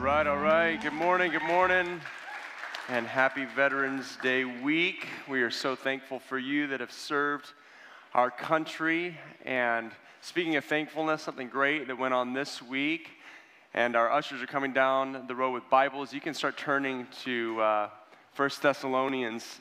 [0.00, 0.80] right, all right.
[0.80, 2.00] Good morning, good morning,
[2.88, 5.08] and happy Veterans Day week.
[5.28, 7.52] We are so thankful for you that have served
[8.14, 9.18] our country.
[9.44, 9.90] And
[10.20, 13.08] speaking of thankfulness, something great that went on this week,
[13.74, 16.12] and our ushers are coming down the road with Bibles.
[16.12, 17.88] You can start turning to uh,
[18.36, 19.58] 1 Thessalonians.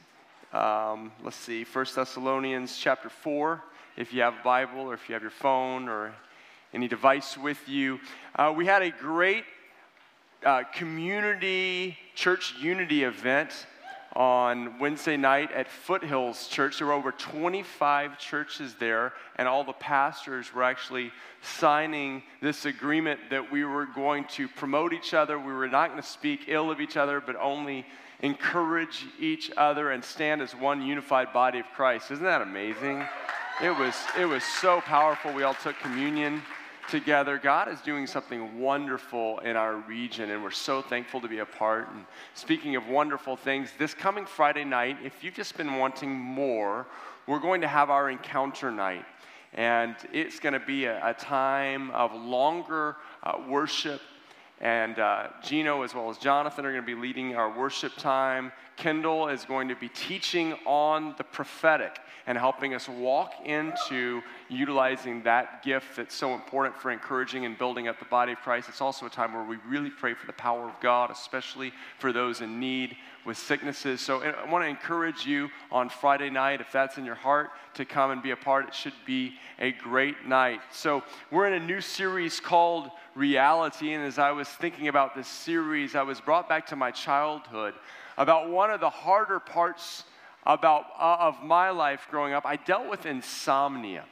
[0.53, 3.63] Um, let's see, 1 Thessalonians chapter 4,
[3.97, 6.13] if you have a Bible or if you have your phone or
[6.75, 7.99] any device with you.
[8.35, 9.43] Uh, we had a great
[10.45, 13.65] uh, community church unity event
[14.15, 16.79] on Wednesday night at Foothills Church.
[16.79, 21.11] There were over 25 churches there, and all the pastors were actually
[21.41, 25.37] signing this agreement that we were going to promote each other.
[25.37, 27.85] We were not going to speak ill of each other, but only
[28.21, 32.09] encourage each other and stand as one unified body of Christ.
[32.09, 33.05] Isn't that amazing?
[33.61, 35.31] It was, it was so powerful.
[35.31, 36.41] We all took communion
[36.87, 37.37] together.
[37.37, 41.45] God is doing something wonderful in our region, and we're so thankful to be a
[41.45, 41.89] part.
[41.91, 46.87] And speaking of wonderful things, this coming Friday night, if you've just been wanting more,
[47.27, 49.05] we're going to have our encounter night.
[49.53, 54.01] And it's going to be a, a time of longer uh, worship.
[54.59, 58.51] And uh, Gino, as well as Jonathan, are going to be leading our worship time.
[58.75, 65.23] Kendall is going to be teaching on the prophetic and helping us walk into utilizing
[65.23, 68.67] that gift that's so important for encouraging and building up the body of Christ.
[68.67, 72.11] It's also a time where we really pray for the power of God, especially for
[72.11, 72.97] those in need
[73.27, 73.99] with sicknesses.
[73.99, 77.83] So I want to encourage you on Friday night, if that's in your heart, to
[77.83, 78.69] come and be a part.
[78.69, 80.61] It should be a great night.
[80.71, 83.93] So we're in a new series called Reality.
[83.93, 87.73] And as I was thinking about this series, I was brought back to my childhood
[88.17, 90.05] about one of the harder parts
[90.45, 94.05] about, uh, of my life growing up, I dealt with insomnia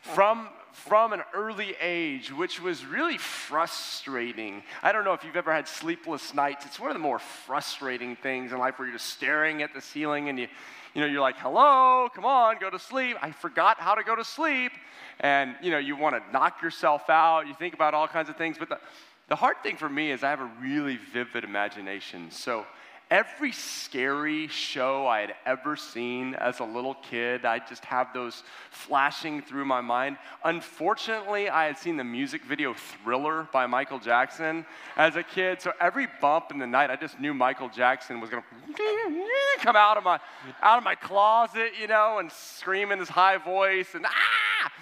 [0.00, 4.62] from, from an early age, which was really frustrating.
[4.82, 6.66] I don't know if you've ever had sleepless nights.
[6.66, 9.80] It's one of the more frustrating things in life where you're just staring at the
[9.80, 10.48] ceiling and you,
[10.92, 13.16] you know, you're like, hello, come on, go to sleep.
[13.22, 14.72] I forgot how to go to sleep.
[15.20, 17.46] And, you know, you want to knock yourself out.
[17.46, 18.56] You think about all kinds of things.
[18.58, 18.80] But the,
[19.28, 22.32] the hard thing for me is I have a really vivid imagination.
[22.32, 22.66] So
[23.14, 28.42] every scary show I had ever seen as a little kid, I just have those
[28.72, 30.18] flashing through my mind.
[30.42, 34.66] Unfortunately, I had seen the music video Thriller by Michael Jackson
[34.96, 38.30] as a kid, so every bump in the night, I just knew Michael Jackson was
[38.30, 38.42] to
[39.60, 40.18] come out of my
[40.60, 44.72] out of my closet, you know, and scream in his high voice and ah!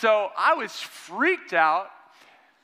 [0.00, 1.90] So I was freaked out.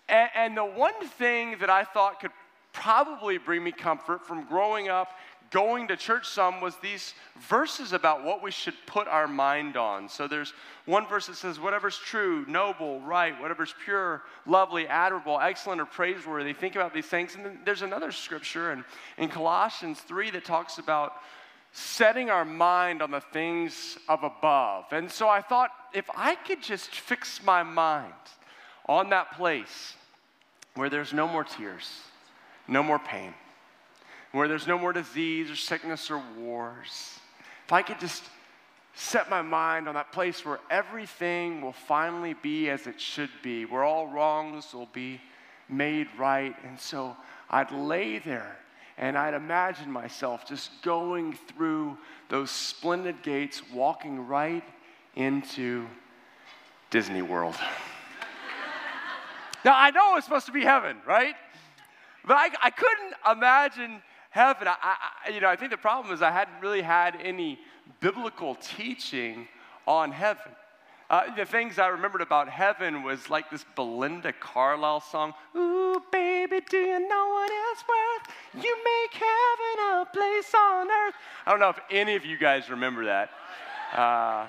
[0.06, 2.32] And, and the one thing that I thought could
[2.74, 5.08] probably bring me comfort from growing up
[5.54, 7.14] going to church some was these
[7.48, 10.08] verses about what we should put our mind on.
[10.08, 10.52] So there's
[10.84, 16.52] one verse that says, Whatever's true, noble, right, whatever's pure, lovely, admirable, excellent, or praiseworthy,
[16.52, 17.36] think about these things.
[17.36, 18.84] And then there's another scripture in,
[19.16, 21.12] in Colossians 3 that talks about
[21.70, 24.86] setting our mind on the things of above.
[24.90, 28.12] And so I thought, if I could just fix my mind
[28.86, 29.94] on that place
[30.74, 31.88] where there's no more tears
[32.68, 33.34] no more pain,
[34.32, 37.18] where there's no more disease or sickness or wars.
[37.66, 38.22] If I could just
[38.94, 43.64] set my mind on that place where everything will finally be as it should be,
[43.64, 45.20] where all wrongs will be
[45.68, 46.54] made right.
[46.64, 47.16] And so
[47.50, 48.56] I'd lay there
[48.96, 51.98] and I'd imagine myself just going through
[52.28, 54.62] those splendid gates, walking right
[55.16, 55.86] into
[56.90, 57.54] Disney World.
[59.64, 61.34] now, I know it's supposed to be heaven, right?
[62.26, 64.68] But I, I couldn't imagine heaven.
[64.68, 67.58] I, I, you know, I think the problem is I hadn't really had any
[68.00, 69.46] biblical teaching
[69.86, 70.52] on heaven.
[71.10, 76.60] Uh, the things I remembered about heaven was like this Belinda Carlisle song, Ooh, baby,
[76.68, 78.64] do you know what it's worth?
[78.64, 81.14] You make heaven a place on earth.
[81.46, 83.30] I don't know if any of you guys remember that.
[83.92, 84.46] Uh,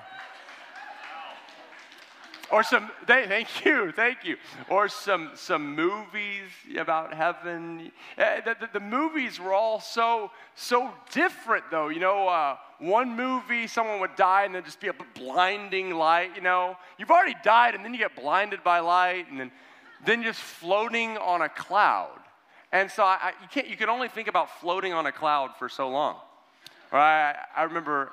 [2.50, 4.36] or some thank you thank you.
[4.68, 7.90] Or some some movies about heaven.
[8.16, 13.16] Uh, the, the, the, movies were all so so different though you know uh, one
[13.16, 16.76] movie someone would die and then just be a blinding light you know?
[16.98, 19.50] You've already died and then you get blinded by light and then
[20.04, 22.18] then just floating on a cloud.
[22.70, 25.50] And so I, I, you can't you can only think about floating on a cloud
[25.58, 26.16] for so long.
[26.92, 27.32] Right?
[27.32, 28.12] I, I remember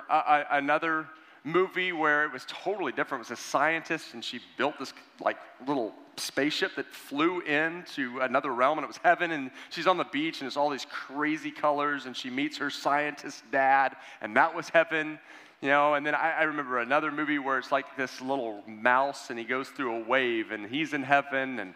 [0.51, 1.07] another
[1.43, 3.25] movie where it was totally different.
[3.25, 5.37] It was a scientist, and she built this like
[5.67, 9.31] little spaceship that flew into another realm, and it was heaven.
[9.31, 12.69] And she's on the beach, and it's all these crazy colors, and she meets her
[12.69, 15.19] scientist dad, and that was heaven.
[15.61, 19.29] You know, and then I, I remember another movie where it's like this little mouse,
[19.29, 21.73] and he goes through a wave, and he's in heaven, and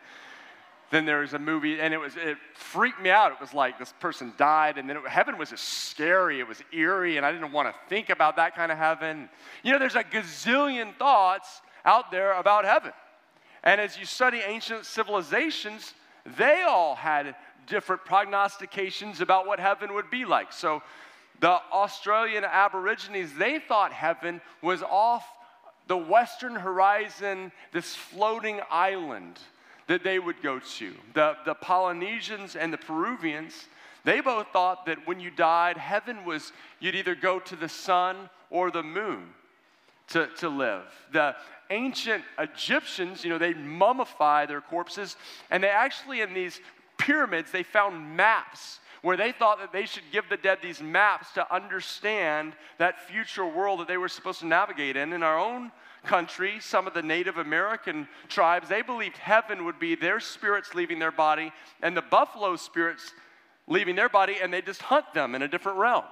[0.89, 3.34] then there was a movie, and it was it freaked me out.
[3.34, 6.39] It was like this person died, and then it, heaven was just scary.
[6.39, 9.30] It was eerie, and I didn't want to think about that kind of heaven.
[9.63, 12.94] You know, there's a gazillion thoughts out there about heaven,
[13.63, 15.94] and as you study ancient civilizations,
[16.38, 17.36] they all had
[17.68, 20.54] different prognostications about what heaven would be like.
[20.54, 20.81] So,
[21.42, 25.25] the Australian Aborigines they thought heaven was off
[25.88, 29.38] the western horizon, this floating island
[29.88, 30.94] that they would go to.
[31.13, 33.68] The, the Polynesians and the Peruvians,
[34.04, 38.30] they both thought that when you died, heaven was you'd either go to the sun
[38.50, 39.30] or the moon
[40.10, 40.86] to, to live.
[41.12, 41.36] The
[41.69, 45.16] ancient Egyptians, you know, they mummify their corpses,
[45.51, 46.62] and they actually, in these
[46.98, 51.31] pyramids, they found maps where they thought that they should give the dead these maps
[51.34, 55.13] to understand that future world that they were supposed to navigate in.
[55.13, 55.72] In our own
[56.07, 61.00] country, some of the Native American tribes, they believed heaven would be their spirits leaving
[61.00, 61.51] their body
[61.81, 63.12] and the buffalo spirits
[63.68, 66.06] leaving their body, and they just hunt them in a different realm.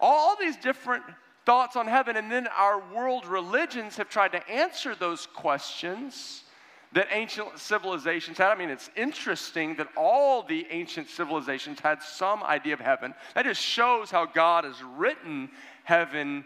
[0.00, 1.04] All these different
[1.44, 6.44] thoughts on heaven, and then our world religions have tried to answer those questions
[6.92, 8.50] that ancient civilizations had.
[8.50, 13.14] I mean, it's interesting that all the ancient civilizations had some idea of heaven.
[13.34, 15.50] That just shows how God has written
[15.82, 16.44] heaven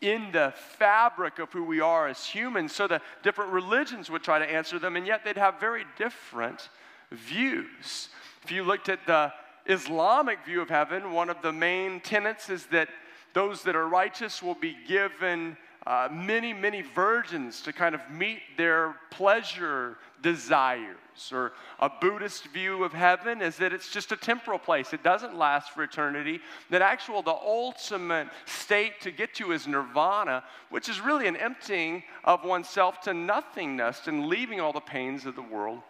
[0.00, 2.74] in the fabric of who we are as humans.
[2.74, 6.68] So the different religions would try to answer them, and yet they'd have very different
[7.10, 8.08] views.
[8.42, 9.32] If you looked at the
[9.66, 12.88] Islamic view of heaven, one of the main tenets is that
[13.34, 15.56] those that are righteous will be given
[15.86, 20.96] uh, many, many virgins to kind of meet their pleasure desires.
[21.32, 25.36] Or a Buddhist view of heaven is that it's just a temporal place, it doesn't
[25.36, 26.40] last for eternity.
[26.70, 32.02] That actual, the ultimate state to get to is nirvana, which is really an emptying
[32.24, 35.80] of oneself to nothingness and leaving all the pains of the world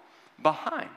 [0.43, 0.91] behind.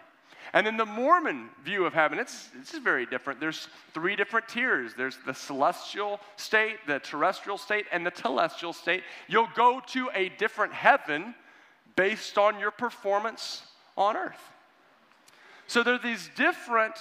[0.54, 3.40] And then the Mormon view of heaven, it's, it's very different.
[3.40, 9.04] There's three different tiers there's the celestial state, the terrestrial state, and the telestial state.
[9.28, 11.34] You'll go to a different heaven
[11.96, 13.64] based on your performance
[13.98, 14.42] on earth.
[15.68, 16.96] So there are these different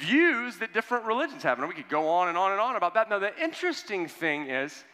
[0.00, 1.58] views that different religions have.
[1.58, 3.10] And we could go on and on and on about that.
[3.10, 4.84] Now, the interesting thing is,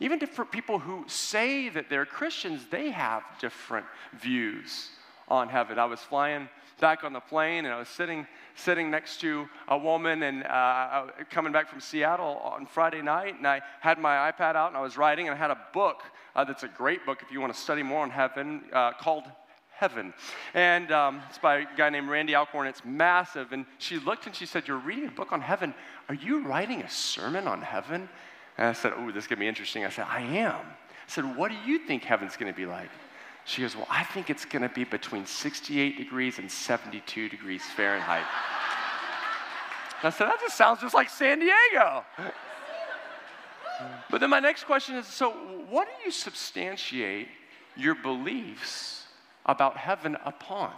[0.00, 3.86] even different people who say that they're Christians, they have different
[4.20, 4.90] views
[5.28, 5.78] on heaven.
[5.78, 6.48] I was flying
[6.80, 8.26] back on the plane and I was sitting
[8.56, 13.46] sitting next to a woman and uh, coming back from Seattle on Friday night and
[13.46, 16.02] I had my iPad out and I was writing and I had a book
[16.34, 19.24] uh, that's a great book if you want to study more on heaven uh, called
[19.70, 20.14] Heaven.
[20.54, 22.66] And um, it's by a guy named Randy Alcorn.
[22.66, 23.52] It's massive.
[23.52, 25.74] And she looked and she said, You're reading a book on heaven.
[26.08, 28.08] Are you writing a sermon on heaven?
[28.56, 29.84] And I said, Oh, this is going to be interesting.
[29.84, 30.60] I said, I am.
[30.60, 32.90] I said, What do you think heaven's going to be like?
[33.44, 37.62] She goes, Well, I think it's going to be between 68 degrees and 72 degrees
[37.76, 38.24] Fahrenheit.
[40.02, 42.04] I said, That just sounds just like San Diego.
[44.14, 45.32] But then my next question is so,
[45.68, 47.26] what do you substantiate
[47.76, 49.08] your beliefs
[49.44, 50.70] about heaven upon?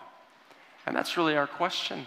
[0.86, 2.06] And that's really our question.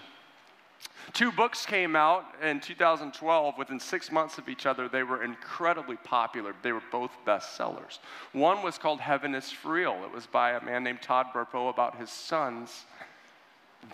[1.13, 3.59] Two books came out in 2012.
[3.59, 6.55] Within six months of each other, they were incredibly popular.
[6.63, 7.99] They were both bestsellers.
[8.31, 10.01] One was called Heaven is Real.
[10.05, 12.85] It was by a man named Todd Burpo about his son's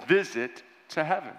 [0.08, 1.34] visit to heaven.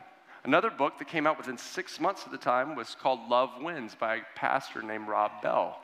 [0.44, 3.94] Another book that came out within six months of the time was called Love Wins
[3.94, 5.80] by a pastor named Rob Bell.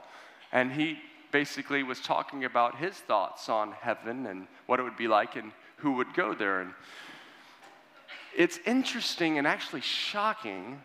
[0.52, 0.98] And he
[1.30, 5.52] basically was talking about his thoughts on heaven and what it would be like and
[5.76, 6.60] who would go there.
[6.60, 6.72] And
[8.36, 10.80] it's interesting and actually shocking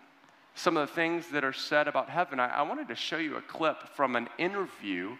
[0.55, 2.39] some of the things that are said about heaven.
[2.39, 5.15] I, I, wanted to show you a clip from an interview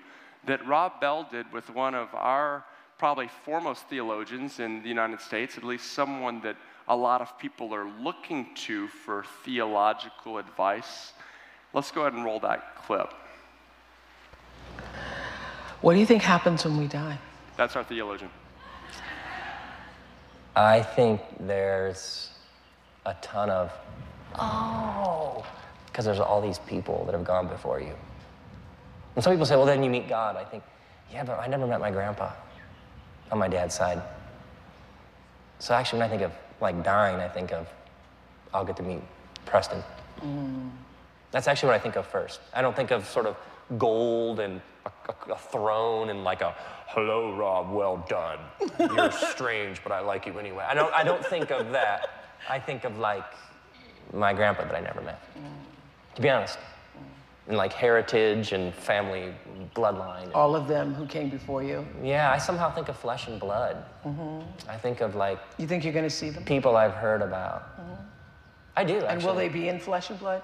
[0.46, 2.66] that Rob Bell did with one of our
[2.98, 6.56] probably foremost theologians in the United States, at least someone that
[6.88, 11.14] a lot of people are looking to for theological advice.
[11.74, 13.14] Let's go ahead and roll that clip.
[15.82, 17.20] What do you think happens when we die?
[17.56, 18.32] That's our theologian.
[20.56, 22.32] I think there's
[23.06, 23.72] a ton of,
[24.40, 25.46] oh,
[25.86, 27.94] because there's all these people that have gone before you.
[29.16, 30.36] And some people say, well, then you meet God.
[30.36, 30.64] I think,
[31.12, 32.32] yeah, but I never met my grandpa
[33.32, 34.02] on my dad's side.
[35.60, 37.68] So actually, when I think of like dying, I think of,
[38.54, 39.02] I'll get to meet
[39.46, 39.84] Preston.
[40.22, 40.72] Mm.
[41.32, 42.40] That's actually what I think of first.
[42.54, 43.38] I don't think of sort of
[43.78, 46.56] gold and a, a, a throne and like a
[46.88, 48.40] hello, Rob, well done.
[48.80, 50.66] You're strange, but I like you anyway.
[50.68, 52.10] I don't, I don't think of that.
[52.50, 53.26] I think of like
[54.14, 55.42] my grandpa that I never met, mm.
[56.16, 56.58] to be honest.
[57.48, 59.34] and like heritage and family
[59.76, 60.32] bloodline.
[60.34, 61.86] All of them who came before you.
[62.02, 63.84] Yeah, I somehow think of flesh and blood.
[64.06, 64.70] Mm-hmm.
[64.70, 66.44] I think of like You think you're going to see them?
[66.46, 67.80] people I've heard about.
[67.80, 67.94] Mm-hmm.
[68.78, 69.08] I do, actually.
[69.10, 70.42] And will they be in flesh and blood?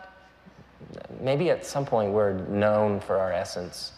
[1.21, 3.93] Maybe at some point we're known for our essence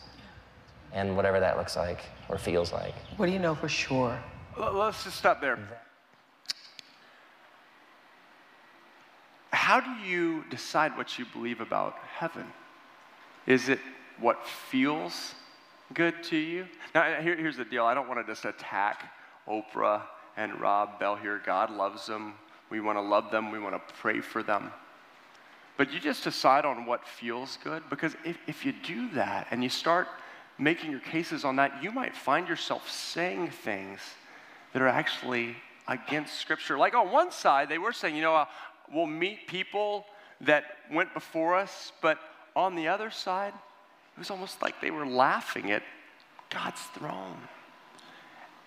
[0.95, 1.99] and whatever that looks like
[2.29, 2.95] or feels like.
[3.17, 4.17] What do you know for sure?
[4.57, 5.59] L- Let's just stop there.
[9.51, 12.45] How do you decide what you believe about heaven?
[13.45, 13.79] Is it
[14.19, 15.35] what feels
[15.93, 16.65] good to you?
[16.95, 19.11] Now, here, here's the deal I don't want to just attack
[19.47, 20.01] Oprah
[20.37, 21.41] and Rob Bell here.
[21.45, 22.33] God loves them.
[22.69, 24.71] We want to love them, we want to pray for them.
[25.77, 29.61] But you just decide on what feels good because if, if you do that and
[29.61, 30.07] you start
[30.57, 33.99] making your cases on that, you might find yourself saying things
[34.73, 35.55] that are actually
[35.87, 36.77] against Scripture.
[36.77, 38.45] Like on one side, they were saying, you know, uh,
[38.91, 40.05] we'll meet people
[40.41, 42.19] that went before us, but
[42.55, 43.53] on the other side,
[44.15, 45.83] it was almost like they were laughing at
[46.49, 47.37] God's throne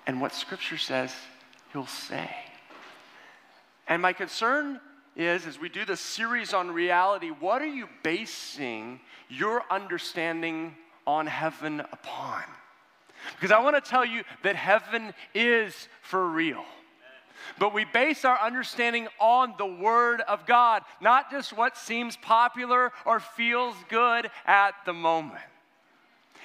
[0.07, 1.15] and what Scripture says
[1.73, 2.31] He'll say.
[3.87, 4.81] And my concern
[5.17, 10.75] is, as we do this series on reality, what are you basing your understanding
[11.09, 12.43] on heaven upon?
[13.35, 16.65] Because I want to tell you that heaven is for real.
[17.59, 22.93] But we base our understanding on the Word of God, not just what seems popular
[23.07, 25.41] or feels good at the moment.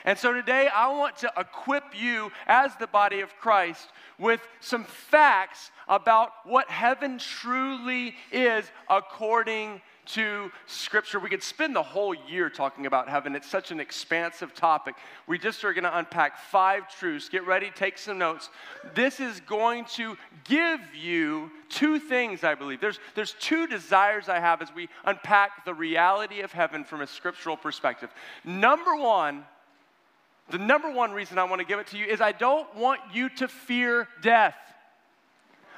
[0.05, 4.85] And so today, I want to equip you as the body of Christ with some
[4.85, 11.19] facts about what heaven truly is according to Scripture.
[11.19, 13.35] We could spend the whole year talking about heaven.
[13.35, 14.95] It's such an expansive topic.
[15.27, 17.29] We just are going to unpack five truths.
[17.29, 18.49] Get ready, take some notes.
[18.93, 22.81] This is going to give you two things, I believe.
[22.81, 27.07] There's, there's two desires I have as we unpack the reality of heaven from a
[27.07, 28.09] scriptural perspective.
[28.43, 29.45] Number one,
[30.49, 32.99] the number one reason I want to give it to you is I don't want
[33.13, 34.55] you to fear death.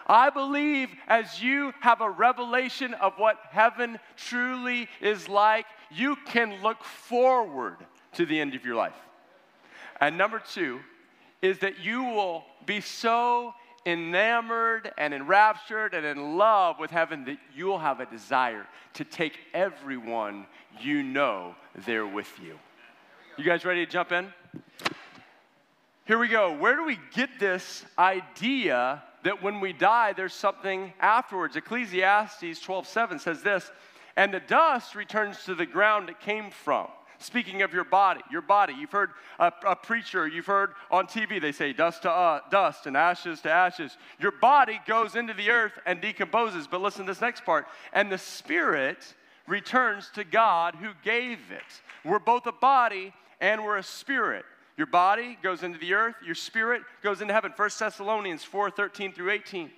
[0.07, 6.61] I believe as you have a revelation of what heaven truly is like, you can
[6.61, 7.77] look forward
[8.13, 8.95] to the end of your life.
[9.99, 10.79] And number two
[11.41, 13.53] is that you will be so
[13.85, 19.37] enamored and enraptured and in love with heaven that you'll have a desire to take
[19.53, 20.47] everyone
[20.81, 22.57] you know there with you.
[23.37, 24.33] You guys ready to jump in?
[26.05, 26.55] Here we go.
[26.55, 31.55] Where do we get this idea that when we die, there's something afterwards?
[31.55, 33.71] Ecclesiastes 12:7 says this,
[34.15, 36.87] and the dust returns to the ground it came from.
[37.17, 41.41] Speaking of your body, your body, you've heard a, a preacher, you've heard on TV,
[41.41, 43.97] they say dust to uh, dust and ashes to ashes.
[44.19, 46.67] Your body goes into the earth and decomposes.
[46.67, 47.65] But listen to this next part.
[47.93, 49.15] And the spirit
[49.47, 51.81] returns to God who gave it.
[52.03, 54.45] We're both a body and we're a spirit.
[54.77, 57.53] Your body goes into the earth, your spirit goes into heaven.
[57.55, 59.71] 1 Thessalonians 4 13 through 18.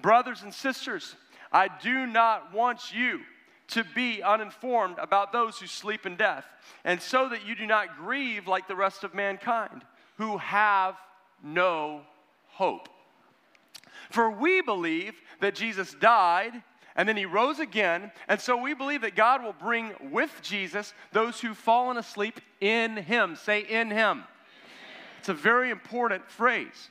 [0.00, 1.16] Brothers and sisters,
[1.50, 3.20] I do not want you
[3.68, 6.44] to be uninformed about those who sleep in death,
[6.84, 9.82] and so that you do not grieve like the rest of mankind,
[10.16, 10.96] who have
[11.42, 12.02] no
[12.48, 12.88] hope.
[14.10, 16.62] For we believe that Jesus died
[16.98, 20.92] and then he rose again, and so we believe that God will bring with Jesus
[21.12, 23.36] those who've fallen asleep in him.
[23.36, 24.24] Say, in him.
[25.20, 26.90] It's a very important phrase.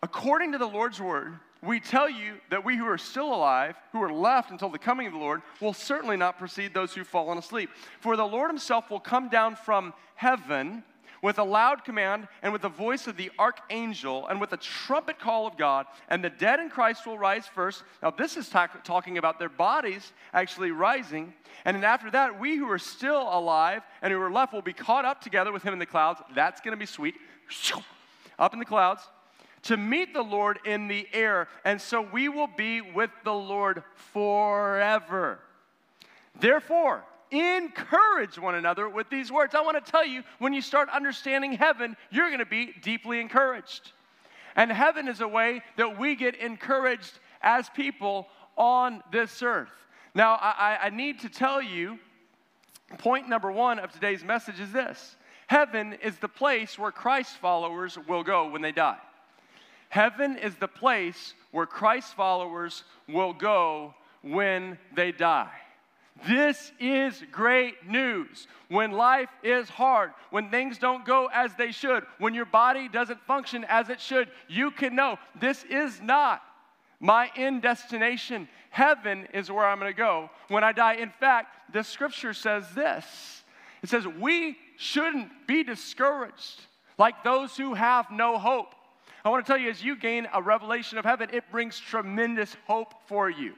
[0.00, 4.00] According to the Lord's word, we tell you that we who are still alive, who
[4.00, 7.36] are left until the coming of the Lord, will certainly not precede those who've fallen
[7.36, 7.68] asleep.
[7.98, 10.84] For the Lord himself will come down from heaven
[11.22, 15.18] with a loud command and with the voice of the archangel and with a trumpet
[15.18, 17.82] call of God, and the dead in Christ will rise first.
[18.02, 21.34] Now, this is talk- talking about their bodies actually rising.
[21.64, 24.72] And then after that, we who are still alive and who are left will be
[24.72, 26.20] caught up together with him in the clouds.
[26.34, 27.14] That's going to be sweet.
[28.38, 29.02] Up in the clouds
[29.62, 31.48] to meet the Lord in the air.
[31.64, 35.40] And so we will be with the Lord forever.
[36.38, 39.54] Therefore, encourage one another with these words.
[39.54, 43.20] I want to tell you, when you start understanding heaven, you're going to be deeply
[43.20, 43.92] encouraged.
[44.56, 49.70] And heaven is a way that we get encouraged as people on this earth.
[50.14, 51.98] Now, I, I need to tell you
[52.98, 57.98] point number one of today's message is this Heaven is the place where Christ followers
[58.06, 58.98] will go when they die.
[59.88, 65.50] Heaven is the place where Christ followers will go when they die.
[66.26, 68.46] This is great news.
[68.68, 73.20] When life is hard, when things don't go as they should, when your body doesn't
[73.22, 76.42] function as it should, you can know this is not
[77.00, 78.48] my end destination.
[78.68, 80.94] Heaven is where I'm going to go when I die.
[80.94, 83.42] In fact, the scripture says this
[83.82, 86.60] It says, We shouldn't be discouraged
[86.98, 88.74] like those who have no hope.
[89.24, 92.56] I want to tell you, as you gain a revelation of heaven, it brings tremendous
[92.66, 93.54] hope for you.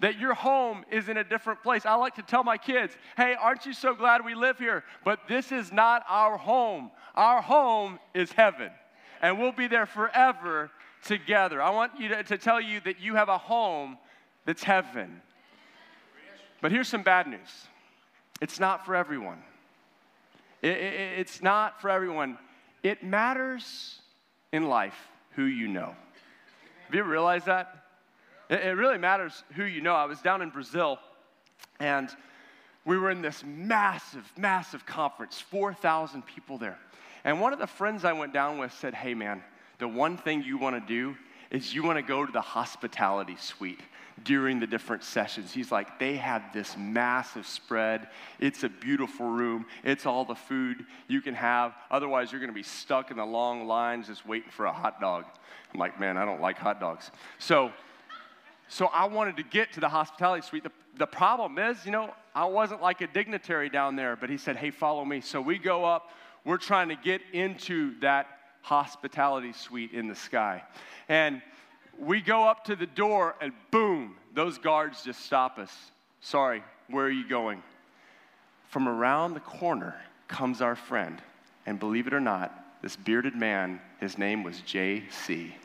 [0.00, 1.84] That your home is in a different place.
[1.84, 4.82] I like to tell my kids, hey, aren't you so glad we live here?
[5.04, 6.90] But this is not our home.
[7.14, 8.70] Our home is heaven,
[9.20, 10.70] and we'll be there forever
[11.04, 11.60] together.
[11.60, 13.98] I want you to, to tell you that you have a home
[14.46, 15.20] that's heaven.
[16.60, 17.66] But here's some bad news
[18.40, 19.42] it's not for everyone.
[20.62, 22.38] It, it, it's not for everyone.
[22.82, 24.00] It matters
[24.52, 25.94] in life who you know.
[26.86, 27.79] Have you realized that?
[28.50, 29.94] It, really matters who you know.
[29.94, 30.98] I was down in Brazil
[31.78, 32.10] and
[32.84, 36.78] we were in this massive, massive conference, 4,000 people there.
[37.22, 39.44] And one of the friends I went down with said, Hey, man,
[39.78, 41.16] the one thing you want to do
[41.52, 43.80] is you want to go to the hospitality suite
[44.24, 45.52] during the different sessions.
[45.52, 48.08] He's like, they have this massive spread.
[48.38, 49.66] It's a beautiful room.
[49.82, 51.74] It's all the food you can have.
[51.90, 55.00] Otherwise, you're going to be stuck in the long lines just waiting for a hot
[55.00, 55.24] dog.
[55.72, 57.10] I'm like, man, I don't like hot dogs.
[57.38, 57.72] So,
[58.70, 60.62] so I wanted to get to the hospitality suite.
[60.62, 64.38] The, the problem is, you know, I wasn't like a dignitary down there, but he
[64.38, 65.20] said, hey, follow me.
[65.20, 66.10] So we go up.
[66.44, 68.28] We're trying to get into that
[68.62, 70.62] hospitality suite in the sky.
[71.08, 71.42] And
[71.98, 75.72] we go up to the door, and boom, those guards just stop us.
[76.20, 77.64] Sorry, where are you going?
[78.68, 79.96] From around the corner
[80.28, 81.20] comes our friend.
[81.66, 85.56] And believe it or not, this bearded man, his name was J.C.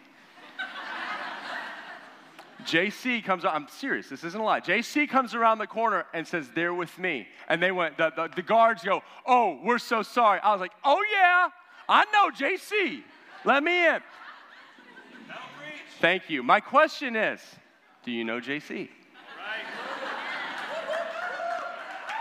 [2.66, 4.60] JC comes, I'm serious, this isn't a lie.
[4.60, 7.28] JC comes around the corner and says, They're with me.
[7.48, 10.40] And they went, the, the, the, guards go, Oh, we're so sorry.
[10.42, 11.50] I was like, Oh, yeah,
[11.88, 13.04] I know JC.
[13.44, 14.00] Let me in.
[16.02, 16.44] Thank you.
[16.44, 17.40] My question is
[18.04, 18.90] Do you know JC?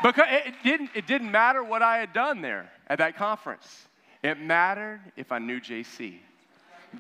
[0.03, 3.89] Because it didn't, it didn't matter what I had done there at that conference.
[4.23, 6.19] It mattered if I knew JC.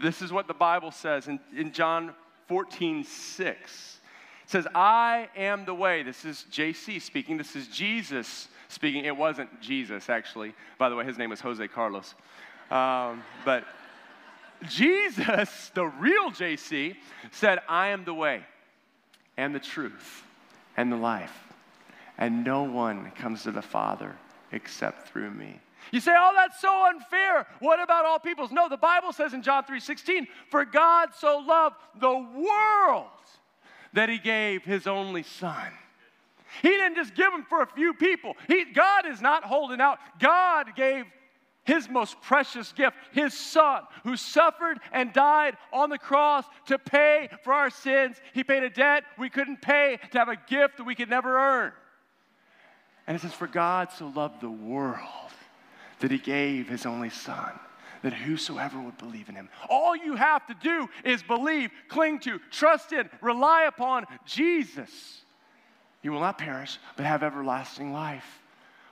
[0.02, 2.14] This is what the Bible says in, in John
[2.46, 3.98] 14, 6.
[4.44, 6.02] It says, I am the way.
[6.02, 7.36] This is JC speaking.
[7.36, 9.04] This is Jesus speaking.
[9.04, 10.54] It wasn't Jesus, actually.
[10.78, 12.14] By the way, his name was Jose Carlos.
[12.70, 13.64] Um, but
[14.68, 16.96] Jesus, the real JC,
[17.30, 18.44] said, I am the way
[19.36, 20.24] and the truth
[20.76, 21.52] and the life.
[22.18, 24.14] And no one comes to the Father
[24.52, 25.60] except through me.
[25.92, 27.46] You say, oh, that's so unfair.
[27.60, 28.50] What about all peoples?
[28.50, 33.06] No, the Bible says in John 3:16, for God so loved the world
[33.92, 35.70] that he gave his only son.
[36.62, 38.36] He didn't just give him for a few people.
[38.48, 39.98] He, God is not holding out.
[40.20, 41.04] God gave
[41.64, 47.28] his most precious gift, his son, who suffered and died on the cross to pay
[47.42, 48.16] for our sins.
[48.34, 51.36] He paid a debt we couldn't pay to have a gift that we could never
[51.38, 51.72] earn.
[53.06, 55.00] And it says, For God so loved the world
[56.00, 57.52] that he gave his only son,
[58.02, 59.48] that whosoever would believe in him.
[59.68, 65.22] All you have to do is believe, cling to, trust in, rely upon Jesus.
[66.02, 68.40] You will not perish, but have everlasting life.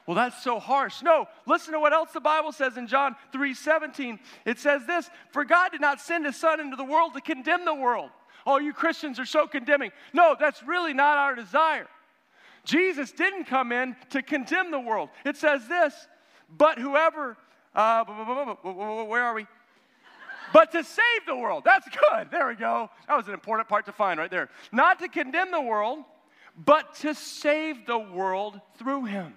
[0.06, 1.02] Well, that's so harsh.
[1.02, 4.18] No, listen to what else the Bible says in John 3 17.
[4.44, 7.64] It says this For God did not send his Son into the world to condemn
[7.64, 8.10] the world.
[8.44, 9.92] Oh, you Christians are so condemning.
[10.12, 11.86] No, that's really not our desire.
[12.64, 15.10] Jesus didn't come in to condemn the world.
[15.24, 15.94] It says this,
[16.56, 17.36] but whoever,
[17.74, 19.46] uh, where are we?
[20.52, 21.64] but to save the world.
[21.64, 22.30] That's good.
[22.30, 22.90] There we go.
[23.08, 24.50] That was an important part to find right there.
[24.70, 26.00] Not to condemn the world,
[26.56, 29.34] but to save the world through him.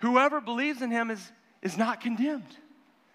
[0.00, 2.56] Whoever believes in him is, is not condemned,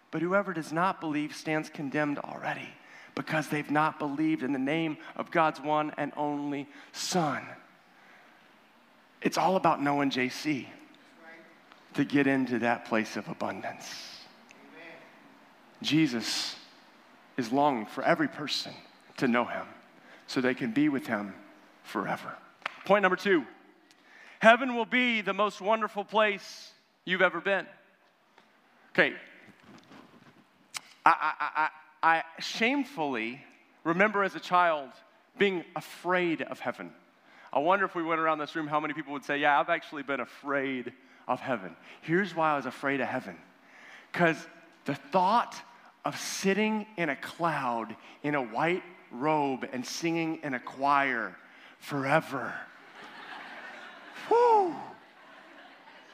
[0.09, 2.69] but whoever does not believe stands condemned already
[3.13, 7.43] because they've not believed in the name of God's one and only Son.
[9.21, 10.67] It's all about knowing JC
[11.97, 13.91] to get into that place of abundance.
[15.81, 16.55] Jesus
[17.37, 18.71] is longing for every person
[19.17, 19.65] to know him
[20.27, 21.33] so they can be with him
[21.81, 22.35] forever.
[22.85, 23.45] Point number two
[24.39, 26.71] heaven will be the most wonderful place
[27.03, 27.65] you've ever been.
[28.91, 29.15] Okay,
[31.03, 31.69] I, I,
[32.03, 33.43] I, I shamefully
[33.83, 34.91] remember as a child
[35.39, 36.91] being afraid of heaven.
[37.51, 39.69] I wonder if we went around this room, how many people would say, Yeah, I've
[39.69, 40.93] actually been afraid
[41.27, 41.75] of heaven.
[42.01, 43.35] Here's why I was afraid of heaven
[44.11, 44.37] because
[44.85, 45.55] the thought
[46.05, 51.35] of sitting in a cloud in a white robe and singing in a choir
[51.79, 52.53] forever.
[54.29, 54.75] Whew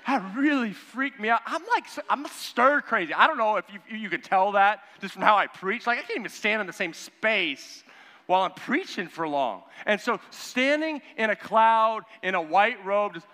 [0.08, 1.42] that really freaked me out.
[1.46, 3.14] I'm like, I'm stir crazy.
[3.14, 5.88] I don't know if you, you could tell that just from how I preach.
[5.88, 7.84] Like, I can't even stand in the same space
[8.26, 9.64] while I'm preaching for long.
[9.86, 13.28] And so, standing in a cloud in a white robe, just,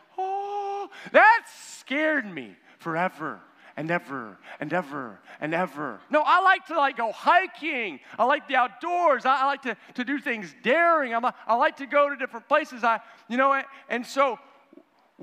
[1.12, 1.46] That
[1.80, 3.40] scared me forever
[3.76, 6.00] and ever and ever and ever.
[6.10, 8.00] No, I like to like go hiking.
[8.18, 9.26] I like the outdoors.
[9.26, 11.14] I, I like to, to do things daring.
[11.14, 12.84] I'm I like to go to different places.
[12.84, 14.38] I, you know, and, and so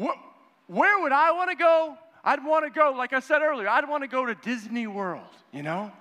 [0.00, 0.16] wh-
[0.66, 1.96] where would I want to go?
[2.24, 5.22] I'd want to go, like I said earlier, I'd want to go to Disney World,
[5.52, 5.92] you know?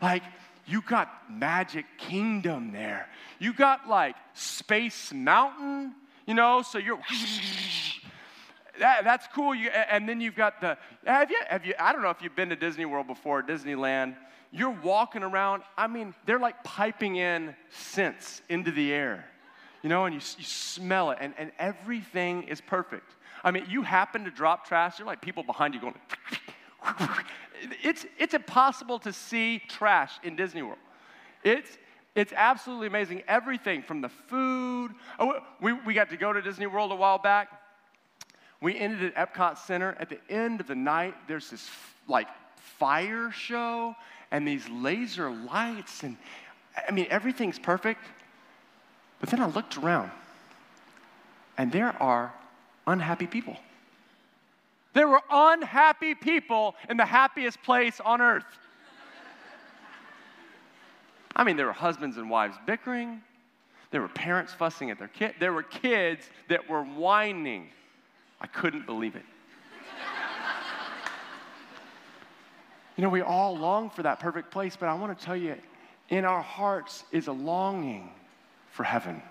[0.00, 0.22] Like,
[0.66, 3.06] you got Magic Kingdom there.
[3.38, 5.94] You got like Space Mountain,
[6.26, 7.00] you know, so you're
[8.78, 9.54] that, that's cool.
[9.54, 12.36] You, and then you've got the have you have you I don't know if you've
[12.36, 14.16] been to Disney World before, Disneyland.
[14.50, 15.62] You're walking around.
[15.76, 19.26] I mean, they're like piping in scents into the air,
[19.82, 23.14] you know, and you, you smell it, and, and everything is perfect.
[23.44, 25.94] I mean, you happen to drop trash, you're like people behind you going.
[27.82, 30.78] it's it's impossible to see trash in Disney World.
[31.44, 31.78] It's
[32.14, 33.22] it's absolutely amazing.
[33.28, 34.92] Everything from the food.
[35.18, 37.48] Oh, we, we got to go to Disney World a while back
[38.60, 39.96] we ended at Epcot Center.
[40.00, 41.68] At the end of the night, there's this
[42.08, 43.94] like fire show
[44.30, 46.16] and these laser lights, and
[46.86, 48.04] I mean, everything's perfect.
[49.20, 50.10] But then I looked around,
[51.56, 52.32] and there are
[52.86, 53.56] unhappy people.
[54.92, 58.44] There were unhappy people in the happiest place on earth.
[61.34, 63.22] I mean, there were husbands and wives bickering.
[63.90, 65.34] There were parents fussing at their kid.
[65.38, 67.68] There were kids that were whining.
[68.40, 69.24] I couldn't believe it.
[72.96, 75.56] you know, we all long for that perfect place, but I want to tell you,
[76.08, 78.10] in our hearts is a longing
[78.70, 79.22] for heaven.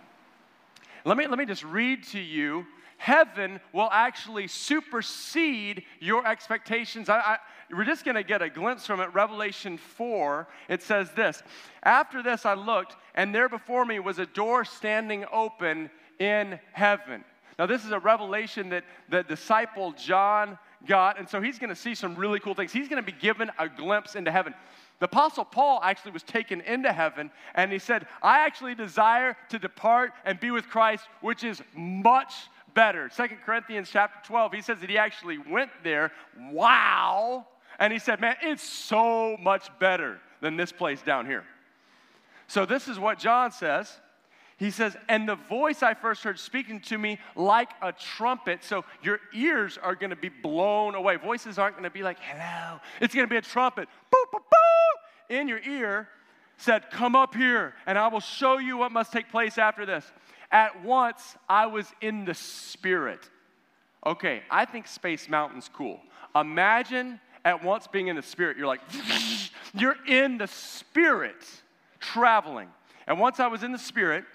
[1.05, 2.65] Let me, let me just read to you.
[2.97, 7.09] Heaven will actually supersede your expectations.
[7.09, 7.37] I, I,
[7.71, 9.13] we're just going to get a glimpse from it.
[9.13, 11.43] Revelation 4, it says this
[11.83, 15.89] After this, I looked, and there before me was a door standing open
[16.19, 17.23] in heaven.
[17.57, 21.75] Now, this is a revelation that the disciple John got, and so he's going to
[21.75, 22.71] see some really cool things.
[22.71, 24.53] He's going to be given a glimpse into heaven.
[24.99, 29.59] The Apostle Paul actually was taken into heaven, and he said, I actually desire to
[29.59, 32.33] depart and be with Christ, which is much
[32.73, 33.09] better.
[33.11, 36.11] Second Corinthians chapter 12, he says that he actually went there.
[36.51, 37.47] Wow.
[37.79, 41.43] And he said, Man, it's so much better than this place down here.
[42.47, 43.99] So, this is what John says.
[44.57, 48.63] He says, and the voice I first heard speaking to me like a trumpet.
[48.63, 51.15] So your ears are going to be blown away.
[51.17, 52.79] Voices aren't going to be like, hello.
[52.99, 53.87] It's going to be a trumpet.
[54.11, 56.07] Boo, boo, boo, in your ear
[56.57, 60.11] said, Come up here, and I will show you what must take place after this.
[60.51, 63.29] At once, I was in the spirit.
[64.05, 65.99] Okay, I think Space Mountain's cool.
[66.35, 68.57] Imagine at once being in the spirit.
[68.57, 68.81] You're like,
[69.73, 71.45] you're in the spirit
[71.99, 72.69] traveling.
[73.05, 74.25] And once I was in the spirit,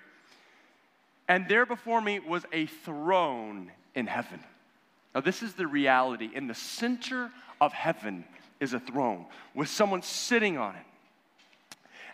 [1.29, 4.41] and there before me was a throne in heaven.
[5.15, 6.31] Now, this is the reality.
[6.35, 7.31] In the center
[7.61, 8.25] of heaven
[8.61, 10.87] is a throne with someone sitting on it.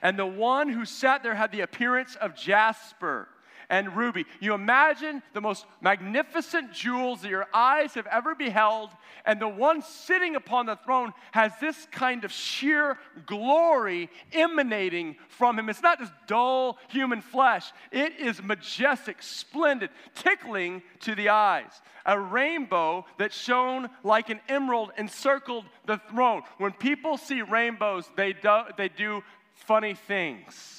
[0.02, 3.28] And the one who sat there had the appearance of jasper
[3.70, 4.24] and ruby.
[4.40, 8.90] You imagine the most magnificent jewels that your eyes have ever beheld,
[9.26, 15.58] and the one sitting upon the throne has this kind of sheer glory emanating from
[15.58, 15.68] him.
[15.68, 21.70] It's not just dull human flesh, it is majestic, splendid, tickling to the eyes.
[22.06, 26.42] A rainbow that shone like an emerald encircled the throne.
[26.56, 29.22] When people see rainbows, they do, they do
[29.54, 30.77] funny things.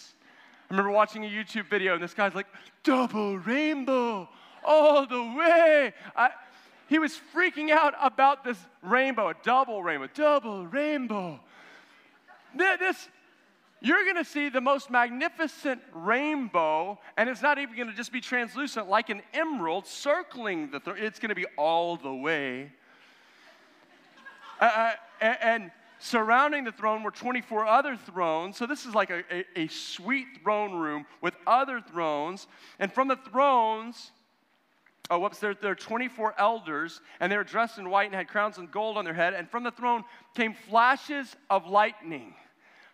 [0.70, 2.46] I remember watching a YouTube video, and this guy's like,
[2.84, 4.30] double rainbow
[4.64, 5.94] all the way.
[6.16, 6.30] I,
[6.88, 11.40] he was freaking out about this rainbow, a double rainbow, double rainbow.
[12.56, 13.10] This,
[13.82, 18.12] you're going to see the most magnificent rainbow, and it's not even going to just
[18.12, 20.80] be translucent like an emerald circling the.
[20.80, 22.72] Th- it's going to be all the way.
[24.62, 28.56] Uh, uh and Surrounding the throne were 24 other thrones.
[28.56, 32.48] So this is like a, a, a sweet throne room with other thrones.
[32.80, 34.12] And from the thrones,
[35.10, 38.30] oh, whoops, there, there are 24 elders, and they were dressed in white and had
[38.30, 39.34] crowns of gold on their head.
[39.34, 42.34] And from the throne came flashes of lightning.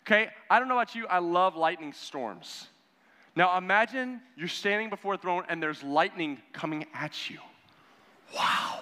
[0.01, 2.67] Okay, I don't know about you, I love lightning storms.
[3.35, 7.37] Now imagine you're standing before a throne and there's lightning coming at you.
[8.35, 8.79] Wow.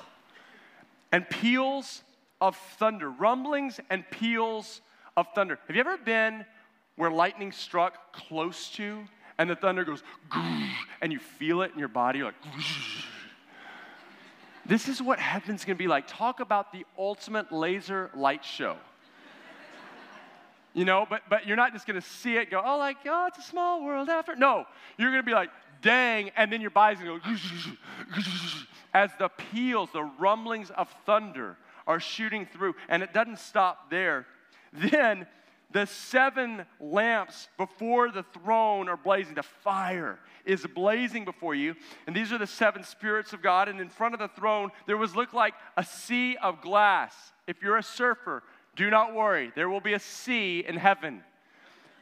[1.11, 2.03] And peals
[2.43, 4.81] of thunder, rumblings and peals
[5.15, 5.57] of thunder.
[5.65, 6.45] Have you ever been
[6.97, 8.99] where lightning struck close to
[9.37, 10.03] and the thunder goes
[11.01, 12.19] and you feel it in your body?
[12.19, 12.35] You're like,
[14.65, 16.05] this is what heaven's gonna be like.
[16.05, 18.75] Talk about the ultimate laser light show.
[20.73, 23.37] You know, but but you're not just gonna see it go, oh, like, oh, it's
[23.37, 24.35] a small world after.
[24.35, 24.65] No,
[24.97, 25.49] you're gonna be like,
[25.81, 27.35] dang, and then your body's gonna go,
[28.93, 31.55] as the peals, the rumblings of thunder
[31.87, 32.75] are shooting through.
[32.89, 34.25] And it doesn't stop there.
[34.73, 35.27] Then
[35.73, 39.33] the seven lamps before the throne are blazing.
[39.33, 41.75] The fire is blazing before you.
[42.05, 43.67] And these are the seven spirits of God.
[43.67, 47.15] And in front of the throne, there was looked like a sea of glass.
[47.47, 48.43] If you're a surfer,
[48.75, 49.51] do not worry.
[49.55, 51.23] There will be a sea in heaven.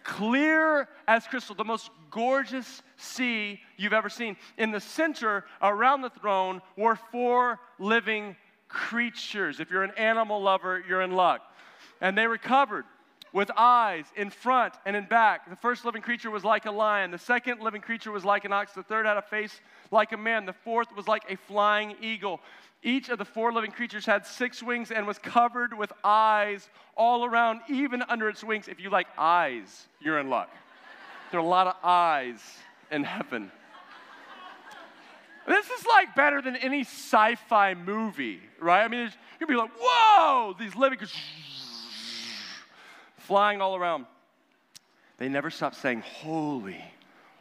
[0.03, 4.35] Clear as crystal, the most gorgeous sea you've ever seen.
[4.57, 8.35] In the center, around the throne, were four living
[8.71, 9.60] creatures.
[9.60, 11.41] If you're an animal lover, you're in luck.
[11.99, 12.86] And they were covered
[13.34, 15.49] with eyes in front and in back.
[15.49, 17.12] The first living creature was like a lion.
[17.12, 18.73] The second living creature was like an ox.
[18.73, 20.45] The third had a face like a man.
[20.45, 22.41] The fourth was like a flying eagle.
[22.84, 27.23] Each of the four living creatures had six wings and was covered with eyes all
[27.23, 28.67] around, even under its wings.
[28.67, 30.49] If you like eyes, you're in luck.
[31.29, 32.39] There are a lot of eyes
[32.89, 33.51] in heaven.
[35.47, 38.84] This is like better than any sci fi movie, right?
[38.84, 40.99] I mean, you'd be like, whoa, these living
[43.17, 44.06] flying all around.
[45.17, 46.84] They never stop saying, Holy,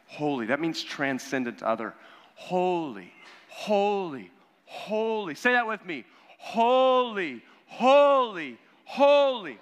[0.05, 0.47] holy.
[0.47, 1.93] That means transcendent other.
[2.35, 3.11] Holy,
[3.49, 4.31] holy,
[4.65, 5.35] holy.
[5.35, 6.05] Say that with me.
[6.37, 9.59] Holy, holy, holy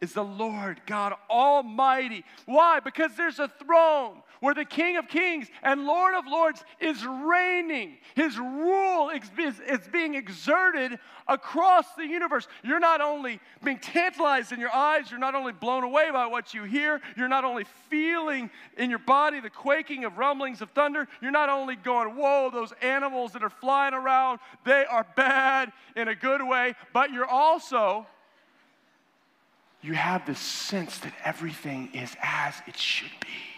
[0.00, 2.24] is the Lord God Almighty.
[2.46, 2.80] Why?
[2.80, 7.98] Because there's a throne where the King of Kings and Lord of Lords is reigning.
[8.14, 9.30] His rule is,
[9.68, 10.98] is, being exerted
[11.28, 12.48] across the universe.
[12.62, 16.54] You're not only being tantalized in your eyes, you're not only blown away by what
[16.54, 21.06] you hear, you're not only feeling in your body the quaking of rumblings of thunder,
[21.20, 26.08] you're not only going, Whoa, those animals that are flying around, they are bad in
[26.08, 28.06] a good way, but you're also
[29.82, 33.49] you have this sense that everything is as it should be.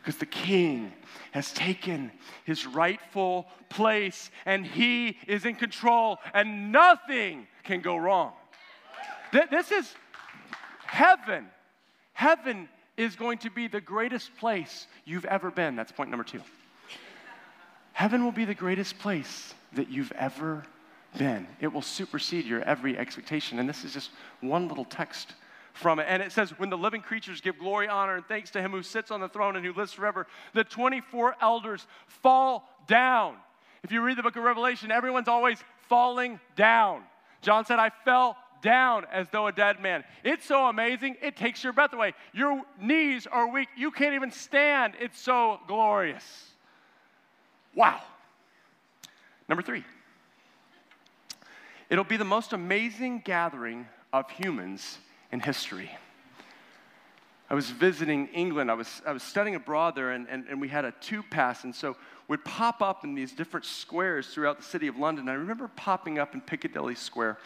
[0.00, 0.92] Because the king
[1.32, 2.10] has taken
[2.44, 8.32] his rightful place and he is in control and nothing can go wrong.
[9.50, 9.92] This is
[10.86, 11.46] heaven.
[12.14, 15.76] Heaven is going to be the greatest place you've ever been.
[15.76, 16.40] That's point number two.
[17.92, 20.64] Heaven will be the greatest place that you've ever
[21.18, 21.46] been.
[21.60, 23.58] It will supersede your every expectation.
[23.58, 24.10] And this is just
[24.40, 25.34] one little text
[25.80, 26.06] from it.
[26.08, 28.82] And it says, When the living creatures give glory, honor, and thanks to him who
[28.82, 33.34] sits on the throne and who lives forever, the 24 elders fall down.
[33.82, 37.02] If you read the book of Revelation, everyone's always falling down.
[37.42, 40.04] John said, I fell down as though a dead man.
[40.22, 42.12] It's so amazing, it takes your breath away.
[42.34, 43.68] Your knees are weak.
[43.76, 44.94] You can't even stand.
[45.00, 46.24] It's so glorious.
[47.74, 48.00] Wow.
[49.48, 49.84] Number three,
[51.88, 54.98] it'll be the most amazing gathering of humans
[55.32, 55.90] in history.
[57.48, 58.70] I was visiting England.
[58.70, 61.64] I was, I was studying abroad there, and, and, and we had a tube pass.
[61.64, 61.96] And so
[62.28, 65.28] we'd pop up in these different squares throughout the city of London.
[65.28, 67.38] I remember popping up in Piccadilly Square.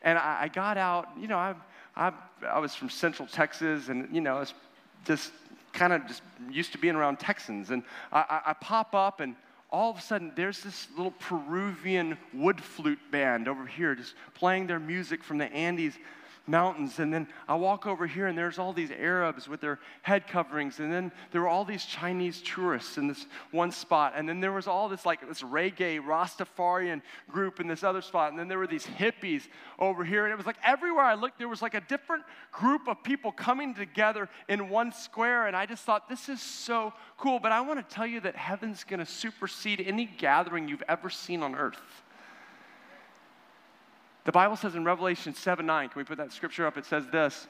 [0.00, 1.54] And I, I got out, you know, I,
[1.94, 2.12] I,
[2.50, 4.54] I was from Central Texas, and, you know, I was
[5.04, 5.32] just
[5.74, 7.70] kind of just used to being around Texans.
[7.70, 9.36] And I, I, I pop up, and
[9.70, 14.66] all of a sudden, there's this little Peruvian wood flute band over here just playing
[14.66, 15.94] their music from the Andes
[16.46, 16.98] mountains.
[16.98, 20.80] And then I walk over here, and there's all these Arabs with their head coverings.
[20.80, 24.14] And then there were all these Chinese tourists in this one spot.
[24.16, 28.30] And then there was all this, like, this reggae Rastafarian group in this other spot.
[28.30, 29.42] And then there were these hippies
[29.78, 30.24] over here.
[30.24, 33.32] And it was like everywhere I looked, there was like a different group of people
[33.32, 35.46] coming together in one square.
[35.46, 37.38] And I just thought, this is so cool.
[37.38, 41.10] But I want to tell you that heaven's going to supersede any gathering you've ever
[41.10, 42.01] seen on earth.
[44.24, 46.76] The Bible says in Revelation 7 9, can we put that scripture up?
[46.76, 47.46] It says this.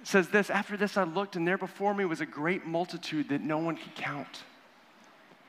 [0.00, 3.28] It says this After this I looked, and there before me was a great multitude
[3.28, 4.42] that no one could count.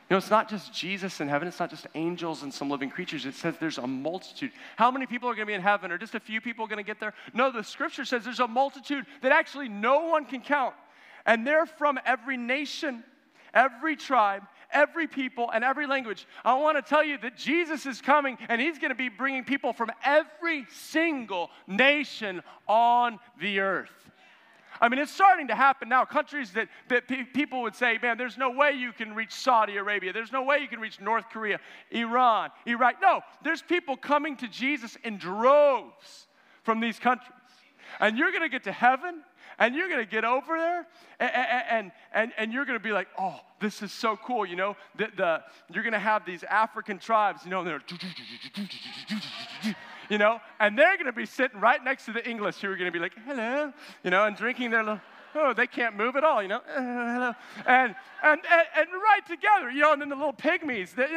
[0.09, 2.89] You know, it's not just Jesus in heaven, it's not just angels and some living
[2.89, 3.27] creatures.
[3.27, 4.51] It says there's a multitude.
[4.75, 5.91] How many people are going to be in heaven?
[5.91, 7.13] Or just a few people going to get there?
[7.31, 10.73] No, the scripture says there's a multitude that actually no one can count.
[11.27, 13.03] And they're from every nation,
[13.53, 16.27] every tribe, every people, and every language.
[16.45, 19.43] I want to tell you that Jesus is coming and he's going to be bringing
[19.43, 23.89] people from every single nation on the earth.
[24.81, 26.05] I mean, it's starting to happen now.
[26.05, 29.75] Countries that, that pe- people would say, man, there's no way you can reach Saudi
[29.77, 30.13] Arabia.
[30.13, 31.59] There's no way you can reach North Korea,
[31.91, 33.01] Iran, Iraq.
[33.01, 36.27] No, there's people coming to Jesus in droves
[36.63, 37.33] from these countries.
[37.99, 39.21] And you're going to get to heaven
[39.57, 40.87] and you're going to get over there
[41.19, 41.31] and,
[41.69, 44.45] and, and, and you're going to be like, oh, this is so cool.
[44.45, 47.81] You know, the, the, you're going to have these African tribes, you know, they're,
[50.09, 52.75] you know, and they're going to be sitting right next to the English who are
[52.75, 55.01] going to be like, hello, you know, and drinking their little,
[55.35, 57.33] oh, they can't move at all, you know, uh, hello.
[57.65, 61.07] And, and, and, and right together, you know, and then the little pygmies, they're,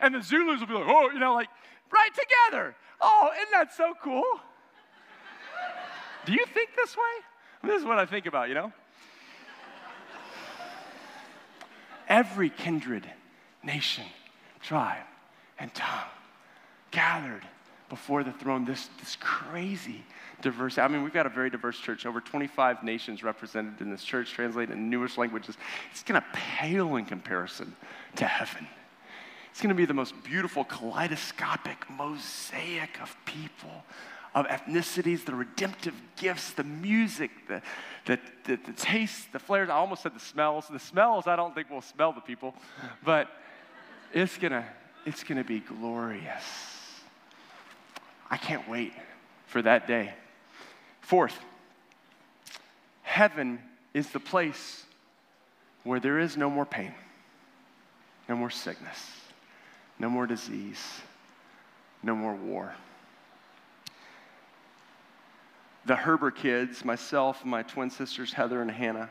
[0.00, 1.48] And the Zulus will be like, oh, you know, like
[1.92, 2.74] right together.
[3.00, 4.24] Oh, isn't that so cool?
[6.24, 7.68] Do you think this way?
[7.70, 8.72] This is what I think about, you know?
[12.08, 13.06] Every kindred,
[13.62, 14.04] nation,
[14.60, 15.04] tribe,
[15.58, 16.10] and tongue
[16.90, 17.42] gathered
[17.88, 18.64] before the throne.
[18.64, 20.04] This, this crazy
[20.40, 20.82] diversity.
[20.82, 24.30] I mean, we've got a very diverse church, over 25 nations represented in this church,
[24.30, 25.56] translated in numerous languages.
[25.90, 27.74] It's going to pale in comparison
[28.16, 28.66] to heaven.
[29.50, 33.84] It's going to be the most beautiful, kaleidoscopic mosaic of people,
[34.34, 37.62] of ethnicities, the redemptive gifts, the music, the,
[38.06, 39.68] the, the, the taste, the flavors.
[39.68, 40.68] I almost said the smells.
[40.68, 42.54] The smells, I don't think we'll smell the people,
[43.04, 43.28] but
[44.12, 44.64] it's to
[45.04, 46.44] it's to be glorious.
[48.30, 48.92] I can't wait
[49.46, 50.14] for that day.
[51.00, 51.38] Fourth,
[53.02, 53.58] heaven
[53.92, 54.84] is the place
[55.82, 56.94] where there is no more pain,
[58.28, 58.98] no more sickness,
[59.98, 60.82] no more disease,
[62.02, 62.72] no more war.
[65.84, 69.10] The Herber kids, myself, my twin sisters, Heather and Hannah,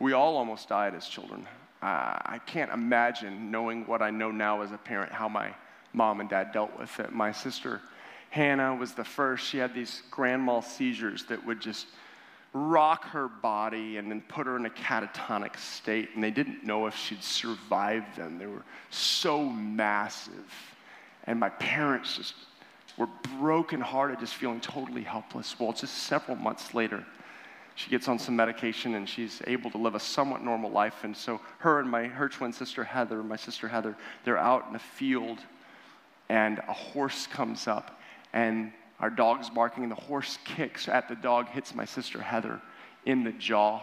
[0.00, 1.46] we all almost died as children.
[1.80, 5.54] Uh, I can't imagine knowing what I know now as a parent, how my
[5.92, 7.12] mom and dad dealt with it.
[7.12, 7.80] My sister
[8.30, 9.46] Hannah was the first.
[9.46, 11.86] She had these grand mal seizures that would just
[12.52, 16.86] rock her body and then put her in a catatonic state, and they didn't know
[16.86, 18.38] if she'd survive them.
[18.38, 20.52] They were so massive.
[21.24, 22.34] And my parents just
[22.96, 25.58] were brokenhearted, just feeling totally helpless.
[25.58, 27.04] Well, just several months later,
[27.74, 31.04] she gets on some medication and she's able to live a somewhat normal life.
[31.04, 34.76] And so her and my her twin sister Heather, my sister Heather, they're out in
[34.76, 35.38] a field
[36.30, 38.00] and a horse comes up
[38.32, 42.62] and our dog's barking and the horse kicks at the dog, hits my sister Heather
[43.04, 43.82] in the jaw.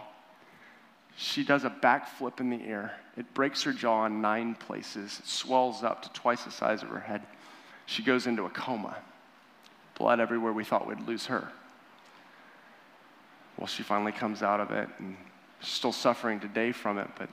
[1.16, 2.94] She does a backflip in the air.
[3.16, 5.20] It breaks her jaw in nine places.
[5.20, 7.22] It swells up to twice the size of her head.
[7.86, 8.98] She goes into a coma.
[9.96, 10.54] Blood everywhere.
[10.54, 11.50] We thought we'd lose her.
[13.58, 15.16] Well, she finally comes out of it and
[15.62, 17.30] still suffering today from it, but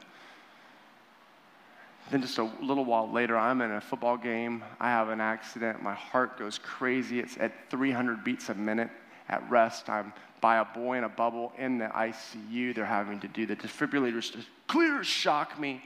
[2.10, 4.64] then just a little while later, I'm in a football game.
[4.80, 5.82] I have an accident.
[5.82, 7.20] My heart goes crazy.
[7.20, 8.90] It's at 300 beats a minute
[9.28, 9.88] at rest.
[9.88, 12.74] I'm by a boy in a bubble in the ICU.
[12.74, 15.82] They're having to do the defibrillators to clear shock me.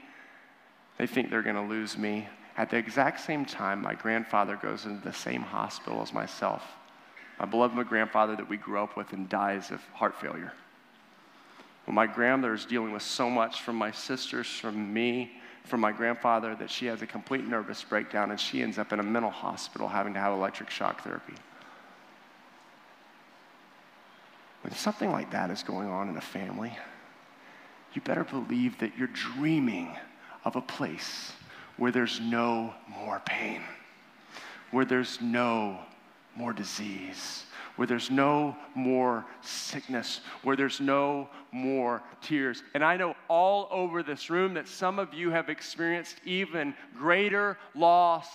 [0.97, 2.27] They think they're going to lose me.
[2.57, 6.63] At the exact same time, my grandfather goes into the same hospital as myself
[7.39, 10.53] my beloved grandfather that we grew up with and dies of heart failure.
[11.85, 15.91] Well, my grandmother is dealing with so much from my sisters, from me, from my
[15.91, 19.31] grandfather, that she has a complete nervous breakdown and she ends up in a mental
[19.31, 21.33] hospital having to have electric shock therapy.
[24.61, 26.75] When something like that is going on in a family,
[27.93, 29.95] you better believe that you're dreaming
[30.43, 31.33] of a place
[31.77, 33.61] where there's no more pain,
[34.71, 35.79] where there's no
[36.35, 37.43] more disease,
[37.75, 42.63] where there's no more sickness, where there's no more tears.
[42.73, 47.57] And I know all over this room that some of you have experienced even greater
[47.73, 48.27] loss,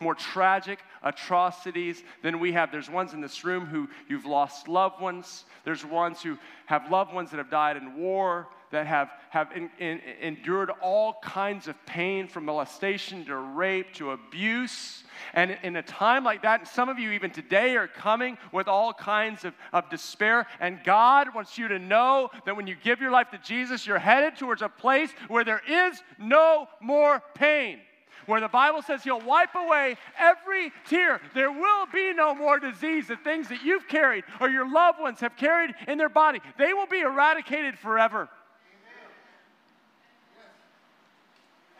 [0.00, 2.70] more tragic atrocities than we have.
[2.70, 7.14] There's ones in this room who you've lost loved ones, there's ones who have loved
[7.14, 11.74] ones that have died in war that have, have in, in, endured all kinds of
[11.86, 15.04] pain from molestation to rape to abuse.
[15.34, 18.92] And in a time like that, some of you even today are coming with all
[18.92, 20.46] kinds of, of despair.
[20.60, 23.98] And God wants you to know that when you give your life to Jesus, you're
[23.98, 27.80] headed towards a place where there is no more pain
[28.26, 31.20] where the Bible says He'll wipe away every tear.
[31.34, 33.08] There will be no more disease.
[33.08, 36.72] The things that you've carried or your loved ones have carried in their body, they
[36.72, 38.28] will be eradicated forever.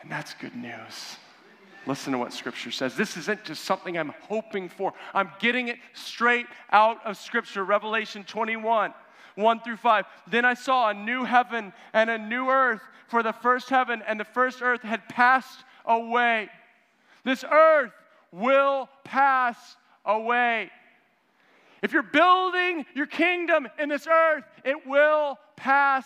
[0.07, 1.17] And that's good news.
[1.85, 2.95] Listen to what Scripture says.
[2.95, 7.65] This isn't just something I'm hoping for, I'm getting it straight out of Scripture.
[7.65, 8.93] Revelation 21.
[9.35, 10.05] 1 through 5.
[10.27, 14.17] Then I saw a new heaven and a new earth, for the first heaven and
[14.17, 16.47] the first earth had passed away.
[17.25, 17.91] This earth
[18.31, 19.57] will pass
[20.05, 20.71] away.
[21.83, 26.05] If you're building your kingdom in this earth, it will pass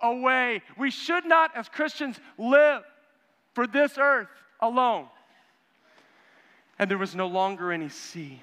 [0.00, 0.62] away.
[0.78, 2.84] We should not, as Christians, live
[3.54, 4.28] for this earth
[4.60, 5.06] alone.
[6.78, 8.40] And there was no longer any sea.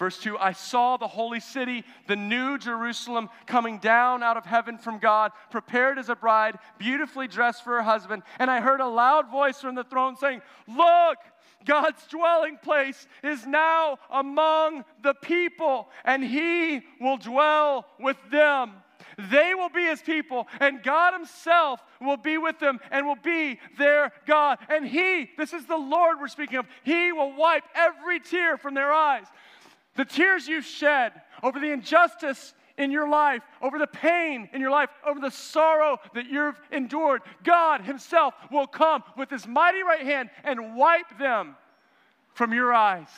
[0.00, 4.78] Verse 2 I saw the holy city, the new Jerusalem, coming down out of heaven
[4.78, 8.22] from God, prepared as a bride, beautifully dressed for her husband.
[8.38, 11.18] And I heard a loud voice from the throne saying, Look,
[11.66, 18.72] God's dwelling place is now among the people, and he will dwell with them
[19.18, 23.58] They will be his people, and God himself will be with them and will be
[23.78, 24.58] their God.
[24.68, 28.74] And he, this is the Lord we're speaking of, he will wipe every tear from
[28.74, 29.26] their eyes.
[29.96, 34.70] The tears you've shed over the injustice in your life, over the pain in your
[34.70, 40.04] life, over the sorrow that you've endured, God Himself will come with His mighty right
[40.04, 41.56] hand and wipe them
[42.32, 43.08] from your eyes.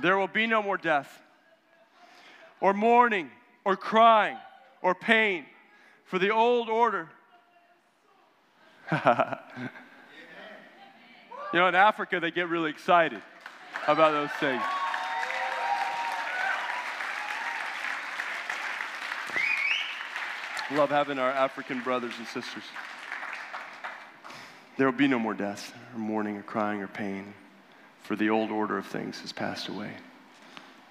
[0.00, 1.20] There will be no more death,
[2.60, 3.30] or mourning,
[3.64, 4.36] or crying,
[4.80, 5.44] or pain,
[6.04, 7.08] for the old order.
[8.92, 8.98] you
[11.52, 13.20] know, in Africa, they get really excited
[13.88, 14.62] about those things.
[20.70, 22.62] Love having our African brothers and sisters.
[24.76, 27.34] There will be no more death, or mourning, or crying, or pain
[28.08, 29.90] for the old order of things has passed away.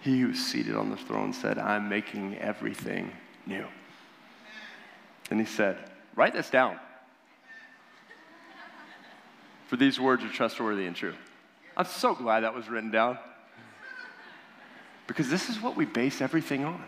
[0.02, 3.12] He who is seated on the throne said, I'm making everything
[3.48, 3.66] new.
[5.32, 5.80] And he said,
[6.16, 6.80] Write this down.
[9.66, 11.16] For these words are trustworthy and true.
[11.76, 13.18] I'm so glad that was written down.
[15.08, 16.84] Because this is what we base everything on.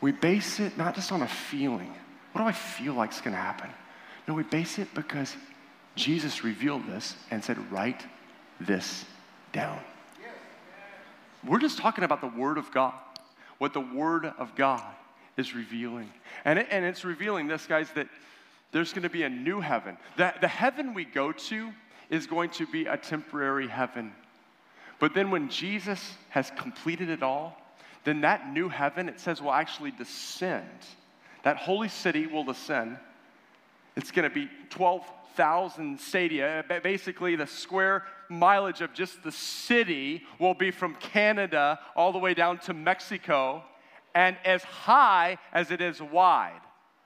[0.00, 1.92] We base it not just on a feeling.
[2.32, 3.68] What do I feel like is going to happen?
[4.26, 5.36] No, we base it because
[5.96, 8.02] Jesus revealed this and said, Write
[8.60, 9.04] this
[9.52, 9.80] down.
[11.46, 12.94] We're just talking about the Word of God,
[13.58, 14.84] what the Word of God
[15.36, 16.10] is revealing.
[16.44, 18.08] And, it, and it's revealing this, guys, that
[18.72, 19.96] there's going to be a new heaven.
[20.16, 21.72] That the heaven we go to
[22.10, 24.12] is going to be a temporary heaven.
[24.98, 27.60] But then when Jesus has completed it all,
[28.04, 30.68] then that new heaven, it says, will actually descend.
[31.42, 32.96] That holy city will descend.
[33.96, 34.48] It's going to be
[35.36, 36.64] 12,000 stadia.
[36.82, 42.34] Basically, the square mileage of just the city will be from Canada all the way
[42.34, 43.62] down to Mexico
[44.14, 46.60] and as high as it is wide.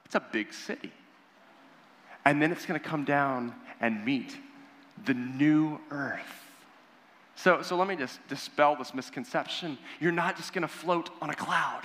[0.05, 0.93] It's a big city.
[2.24, 4.37] And then it's going to come down and meet
[5.05, 6.20] the new earth.
[7.35, 9.78] So, so let me just dispel this misconception.
[9.99, 11.83] You're not just going to float on a cloud,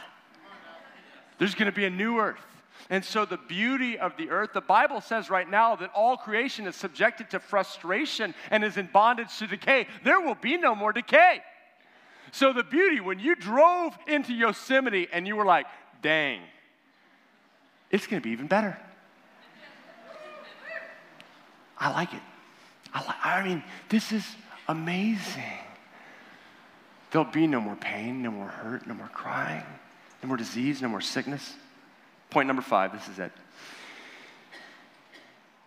[1.40, 2.55] there's going to be a new earth.
[2.90, 6.68] And so, the beauty of the earth, the Bible says right now that all creation
[6.68, 9.88] is subjected to frustration and is in bondage to decay.
[10.04, 11.42] There will be no more decay.
[12.32, 15.66] So, the beauty, when you drove into Yosemite and you were like,
[16.02, 16.42] dang,
[17.90, 18.78] it's going to be even better.
[21.78, 22.22] I like it.
[22.94, 24.26] I, like, I mean, this is
[24.68, 25.44] amazing.
[27.12, 29.64] There'll be no more pain, no more hurt, no more crying,
[30.22, 31.54] no more disease, no more sickness.
[32.30, 33.32] Point number five this is it.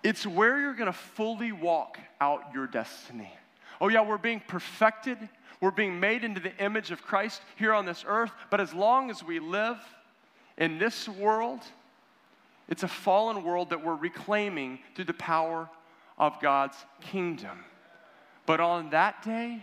[0.03, 3.33] It's where you're going to fully walk out your destiny.
[3.81, 5.19] Oh, yeah, we're being perfected.
[5.61, 8.31] We're being made into the image of Christ here on this earth.
[8.51, 9.79] But as long as we live
[10.57, 11.61] in this world,
[12.69, 15.69] it's a fallen world that we're reclaiming through the power
[16.17, 17.65] of God's kingdom.
[18.47, 19.63] But on that day,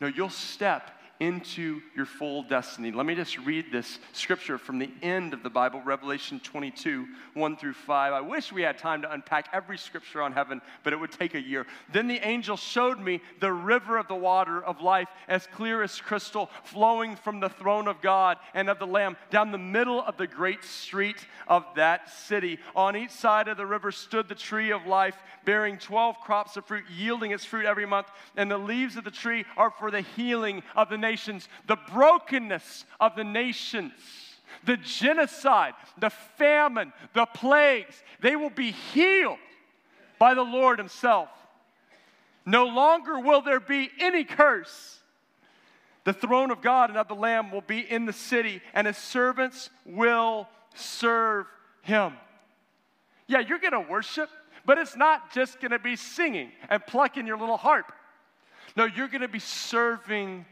[0.00, 2.90] no, you'll step into your full destiny.
[2.90, 7.56] Let me just read this scripture from the end of the Bible, Revelation 22, 1
[7.56, 8.12] through 5.
[8.12, 11.34] I wish we had time to unpack every scripture on heaven, but it would take
[11.34, 11.66] a year.
[11.92, 16.00] Then the angel showed me the river of the water of life, as clear as
[16.00, 20.16] crystal, flowing from the throne of God and of the Lamb down the middle of
[20.16, 22.58] the great street of that city.
[22.74, 26.64] On each side of the river stood the tree of life, bearing 12 crops of
[26.64, 28.08] fruit, yielding its fruit every month.
[28.36, 32.84] And the leaves of the tree are for the healing of the nations, the brokenness
[32.98, 33.92] of the nations,
[34.64, 38.02] the genocide, the famine, the plagues.
[38.20, 39.38] They will be healed
[40.18, 41.28] by the Lord Himself.
[42.46, 45.00] No longer will there be any curse.
[46.04, 48.98] The throne of God and of the Lamb will be in the city, and His
[48.98, 51.46] servants will serve
[51.82, 52.12] Him.
[53.26, 54.28] Yeah, you're gonna worship,
[54.66, 57.92] but it's not just gonna be singing and plucking your little harp.
[58.76, 60.44] No, you're gonna be serving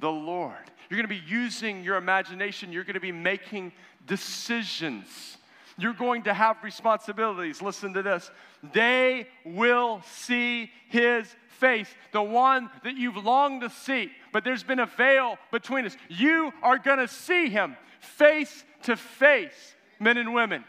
[0.00, 0.54] the Lord.
[0.88, 2.72] You're going to be using your imagination.
[2.72, 3.72] You're going to be making
[4.06, 5.36] decisions.
[5.78, 7.62] You're going to have responsibilities.
[7.62, 8.30] Listen to this.
[8.72, 11.26] They will see his
[11.60, 15.96] face, the one that you've longed to see, but there's been a veil between us.
[16.08, 20.64] You are going to see him face to face, men and women.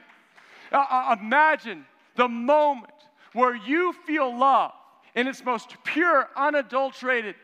[0.71, 2.91] Uh, uh, imagine the moment
[3.33, 4.73] where you feel love
[5.15, 7.35] in its most pure, unadulterated,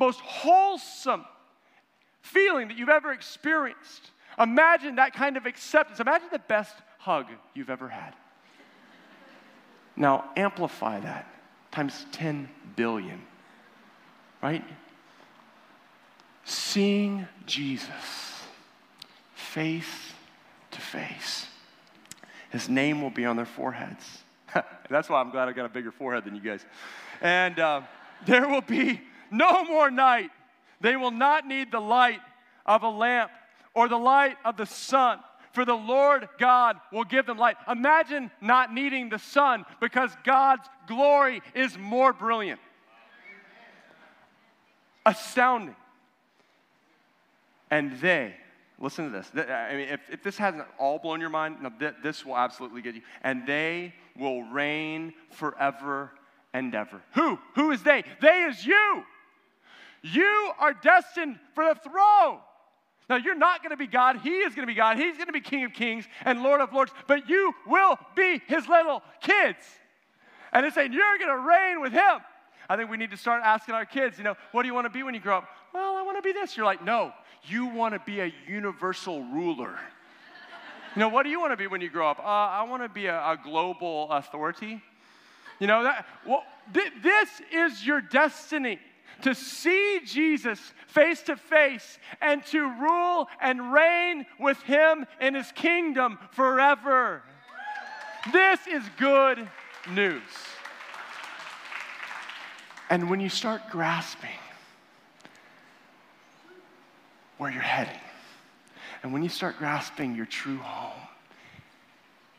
[0.00, 1.24] most wholesome
[2.22, 4.10] feeling that you've ever experienced.
[4.38, 6.00] Imagine that kind of acceptance.
[6.00, 8.14] Imagine the best hug you've ever had.
[9.94, 11.26] Now, amplify that
[11.70, 13.20] times 10 billion,
[14.42, 14.64] right?
[16.50, 18.42] seeing Jesus
[19.34, 20.12] face
[20.72, 21.46] to face.
[22.50, 24.24] His name will be on their foreheads.
[24.90, 26.64] That's why I'm glad I got a bigger forehead than you guys.
[27.20, 27.82] And uh,
[28.26, 29.00] there will be
[29.30, 30.30] no more night.
[30.80, 32.20] They will not need the light
[32.64, 33.30] of a lamp
[33.74, 35.18] or the light of the sun,
[35.52, 37.56] for the Lord God will give them light.
[37.68, 42.60] Imagine not needing the sun because God's glory is more brilliant.
[45.06, 45.76] Astounding.
[47.70, 48.34] And they,
[48.78, 49.30] listen to this.
[49.34, 51.70] I mean, if, if this hasn't all blown your mind, no,
[52.02, 53.02] this will absolutely get you.
[53.22, 56.10] And they will reign forever
[56.52, 57.00] and ever.
[57.14, 57.38] Who?
[57.54, 58.04] Who is they?
[58.20, 59.04] They is you.
[60.02, 62.38] You are destined for the throne.
[63.08, 64.20] Now, you're not going to be God.
[64.22, 64.96] He is going to be God.
[64.96, 68.40] He's going to be King of Kings and Lord of Lords, but you will be
[68.46, 69.58] his little kids.
[70.52, 72.20] And it's saying you're going to reign with him.
[72.68, 74.84] I think we need to start asking our kids, you know, what do you want
[74.84, 75.48] to be when you grow up?
[75.74, 76.56] Well, I want to be this.
[76.56, 77.12] You're like, no,
[77.48, 79.76] you want to be a universal ruler.
[80.94, 82.20] you know, what do you want to be when you grow up?
[82.20, 84.80] Uh, I want to be a, a, global authority.
[85.58, 88.78] You know, that, well, th- this is your destiny
[89.22, 90.58] to see Jesus
[90.88, 97.22] face to face and to rule and reign with him in his kingdom forever.
[98.32, 99.48] This is good
[99.90, 100.22] news.
[102.90, 104.30] And when you start grasping
[107.38, 108.00] where you're heading,
[109.02, 111.08] and when you start grasping your true home,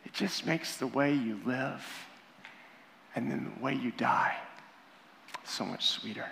[0.05, 1.83] it just makes the way you live
[3.15, 4.35] and then the way you die
[5.43, 6.27] so much sweeter.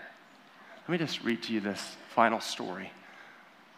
[0.89, 2.91] Let me just read to you this final story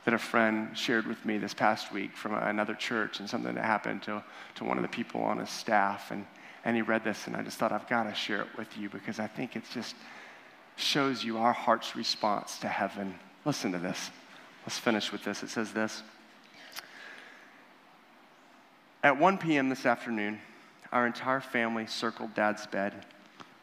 [0.05, 3.65] that a friend shared with me this past week from another church and something that
[3.65, 4.23] happened to,
[4.55, 6.11] to one of the people on his staff.
[6.11, 6.25] And,
[6.63, 8.87] and he read this, and I just thought, I've got to share it with you
[8.87, 9.93] because I think it just
[10.77, 13.15] shows you our heart's response to heaven.
[13.43, 14.09] Listen to this.
[14.63, 15.43] Let's finish with this.
[15.43, 16.03] It says this
[19.03, 19.67] At 1 p.m.
[19.67, 20.39] this afternoon,
[20.93, 23.05] our entire family circled Dad's bed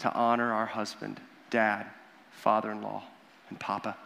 [0.00, 1.18] to honor our husband,
[1.48, 1.86] Dad,
[2.30, 3.04] father in law
[3.50, 3.96] and Papa.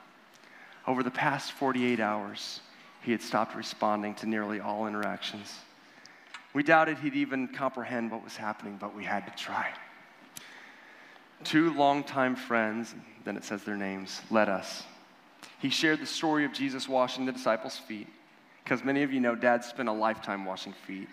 [0.86, 2.60] Over the past 48 hours,
[3.02, 5.54] he had stopped responding to nearly all interactions.
[6.54, 9.70] We doubted he'd even comprehend what was happening, but we had to try.
[11.44, 14.84] Two longtime friends, then it says their names, led us.
[15.58, 18.08] He shared the story of Jesus washing the disciples' feet,
[18.62, 21.08] because many of you know Dad spent a lifetime washing feet.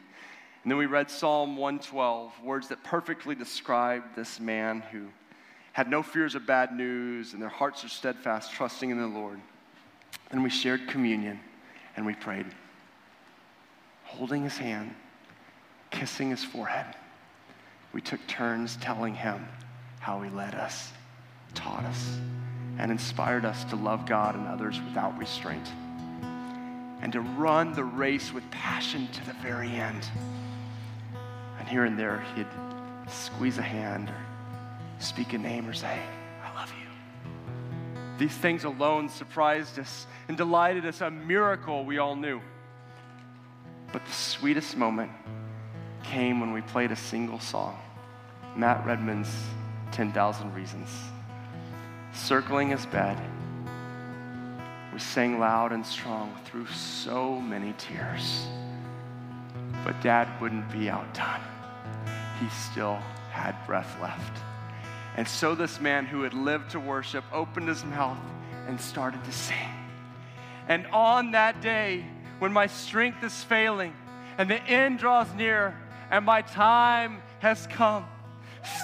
[0.63, 5.07] And then we read Psalm 112, words that perfectly describe this man who
[5.79, 9.39] had no fears of bad news, and their hearts are steadfast, trusting in the Lord.
[10.29, 11.39] And we shared communion
[11.95, 12.47] and we prayed,
[14.03, 14.93] holding his hand,
[15.89, 16.97] kissing his forehead.
[17.93, 19.47] We took turns telling him
[20.01, 20.91] how he led us,
[21.53, 22.19] taught us,
[22.77, 25.71] and inspired us to love God and others without restraint,
[27.01, 30.05] and to run the race with passion to the very end.
[31.57, 32.47] And here and there, he'd
[33.07, 34.28] squeeze a hand or
[34.99, 35.99] speak a name or say,
[36.43, 36.87] I love you.
[38.17, 42.41] These things alone surprised us and delighted us, a miracle we all knew.
[43.91, 45.11] But the sweetest moment
[46.03, 47.79] came when we played a single song
[48.55, 49.33] Matt Redman's
[49.91, 50.89] 10,000 Reasons.
[52.13, 53.17] Circling his bed,
[54.91, 58.47] we sang loud and strong through so many tears.
[59.85, 61.41] But Dad wouldn't be outdone.
[62.41, 62.99] He still
[63.31, 64.43] had breath left.
[65.15, 68.17] And so this man who had lived to worship opened his mouth
[68.67, 69.57] and started to sing.
[70.67, 72.05] And on that day,
[72.37, 73.93] when my strength is failing
[74.37, 75.77] and the end draws near
[76.11, 78.05] and my time has come,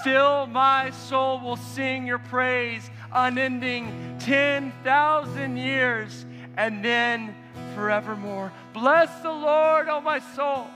[0.00, 7.34] still my soul will sing your praise unending 10,000 years and then
[7.74, 8.52] forevermore.
[8.72, 10.66] Bless the Lord, oh my soul,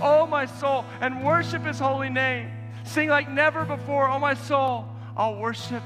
[0.00, 2.50] oh my soul, and worship his holy name.
[2.88, 4.88] Sing like never before, oh my soul.
[5.14, 5.82] I'll worship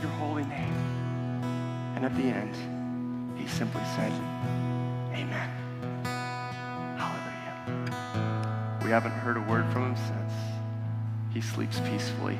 [0.00, 0.74] your holy name.
[1.94, 4.10] And at the end, he simply said,
[5.12, 5.48] Amen.
[6.98, 8.80] Hallelujah.
[8.82, 10.32] We haven't heard a word from him since.
[11.32, 12.38] He sleeps peacefully,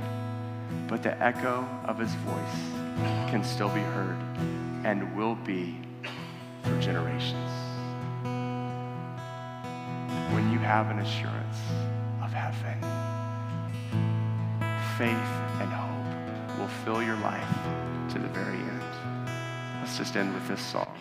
[0.89, 4.19] but the echo of his voice can still be heard
[4.85, 5.79] and will be
[6.65, 7.51] for generations.
[10.35, 11.61] When you have an assurance
[12.21, 13.14] of heaven,
[14.99, 15.11] faith
[15.61, 17.49] and hope will fill your life
[18.13, 18.83] to the very end.
[19.81, 20.95] Let's just end with this song.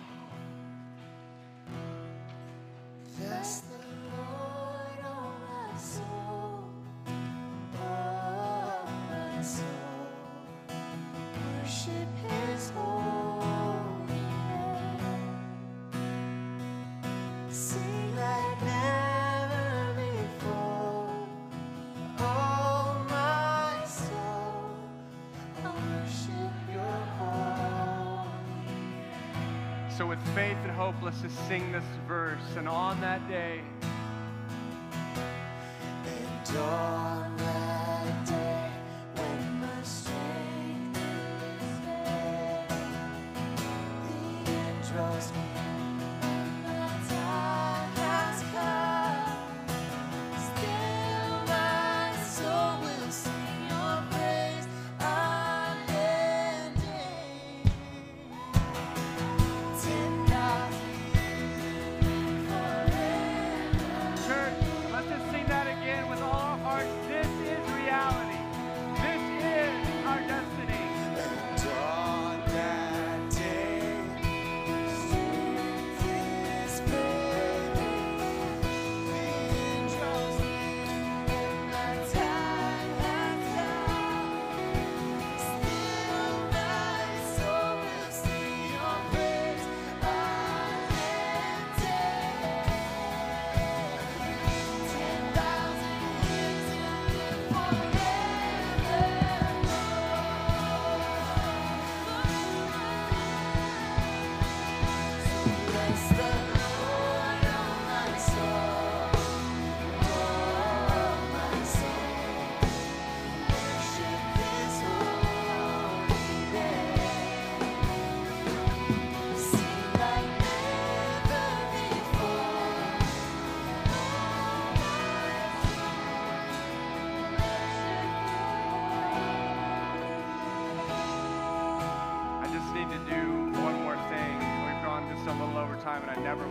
[30.08, 32.38] With faith and hope, let's just sing this verse.
[32.58, 33.62] And on that day,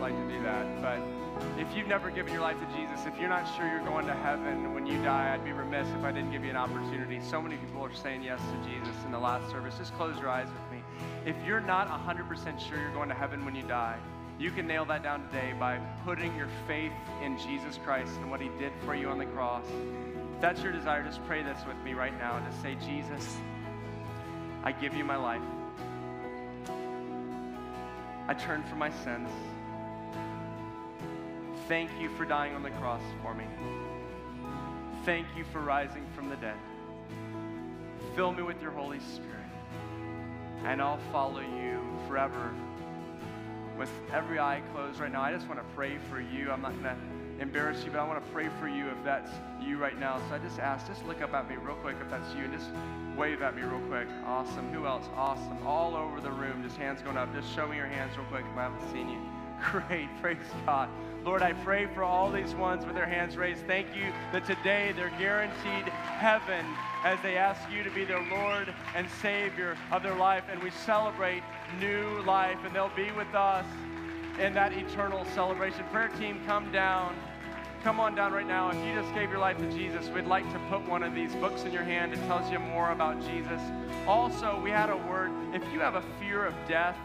[0.03, 0.81] like to do that.
[0.81, 0.99] But
[1.57, 4.13] if you've never given your life to Jesus, if you're not sure you're going to
[4.13, 7.21] heaven when you die, I'd be remiss if I didn't give you an opportunity.
[7.21, 9.77] So many people are saying yes to Jesus in the last service.
[9.77, 10.83] Just close your eyes with me.
[11.25, 13.97] If you're not 100% sure you're going to heaven when you die,
[14.37, 16.91] you can nail that down today by putting your faith
[17.23, 19.65] in Jesus Christ and what he did for you on the cross.
[20.35, 22.35] If that's your desire, just pray this with me right now.
[22.35, 23.37] and Just say, Jesus,
[24.65, 25.41] I give you my life.
[28.27, 29.29] I turn from my sins.
[31.67, 33.45] Thank you for dying on the cross for me.
[35.05, 36.57] Thank you for rising from the dead.
[38.15, 39.29] Fill me with your Holy Spirit,
[40.65, 42.53] and I'll follow you forever.
[43.77, 46.51] With every eye closed right now, I just want to pray for you.
[46.51, 49.31] I'm not going to embarrass you, but I want to pray for you if that's
[49.61, 50.21] you right now.
[50.29, 52.53] So I just ask, just look up at me real quick if that's you, and
[52.53, 52.69] just
[53.17, 54.07] wave at me real quick.
[54.25, 54.71] Awesome.
[54.73, 55.05] Who else?
[55.15, 55.65] Awesome.
[55.65, 57.33] All over the room, just hands going up.
[57.33, 59.32] Just show me your hands real quick if I haven't seen you.
[59.71, 60.09] Great.
[60.21, 60.89] Praise God.
[61.23, 63.65] Lord, I pray for all these ones with their hands raised.
[63.65, 66.65] Thank you that today they're guaranteed heaven
[67.05, 70.43] as they ask you to be their Lord and Savior of their life.
[70.51, 71.43] And we celebrate
[71.79, 73.65] new life, and they'll be with us
[74.39, 75.85] in that eternal celebration.
[75.91, 77.15] Prayer team, come down.
[77.83, 78.69] Come on down right now.
[78.69, 81.33] If you just gave your life to Jesus, we'd like to put one of these
[81.35, 83.61] books in your hand It tells you more about Jesus.
[84.07, 85.31] Also, we had a word.
[85.53, 86.97] If you have a fear of death,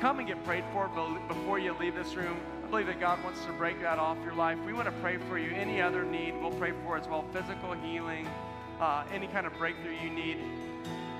[0.00, 0.88] come and get prayed for
[1.26, 2.36] before you leave this room.
[2.64, 4.58] I believe that God wants to break that off your life.
[4.64, 5.50] We want to pray for you.
[5.50, 7.24] Any other need, we'll pray for as well.
[7.32, 8.28] Physical healing,
[8.80, 10.38] uh, any kind of breakthrough you need.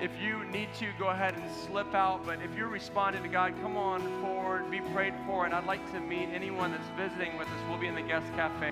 [0.01, 2.25] If you need to, go ahead and slip out.
[2.25, 5.45] But if you're responding to God, come on forward, be prayed for.
[5.45, 7.61] And I'd like to meet anyone that's visiting with us.
[7.69, 8.71] We'll be in the guest cafe.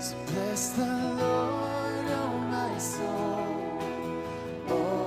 [0.00, 3.82] So bless the Lord, oh my soul,
[4.68, 4.97] oh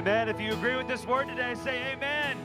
[0.00, 0.30] Amen.
[0.30, 2.38] If you agree with this word today, say amen.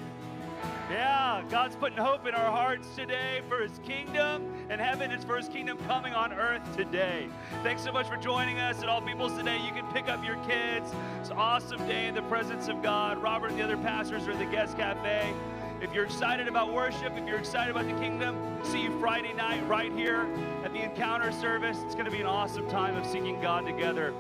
[0.92, 1.42] Yeah.
[1.50, 5.48] God's putting hope in our hearts today for his kingdom and heaven is for his
[5.48, 7.30] kingdom coming on earth today.
[7.64, 9.58] Thanks so much for joining us at All Peoples today.
[9.66, 10.92] You can pick up your kids.
[11.22, 13.24] It's an awesome day in the presence of God.
[13.24, 15.34] Robert and the other pastors are in the guest cafe.
[15.82, 18.36] If you're excited about worship, if you're excited about the kingdom,
[18.66, 20.28] see you Friday night right here
[20.66, 21.78] at the encounter service.
[21.86, 24.14] It's going to be an awesome time of seeking God together.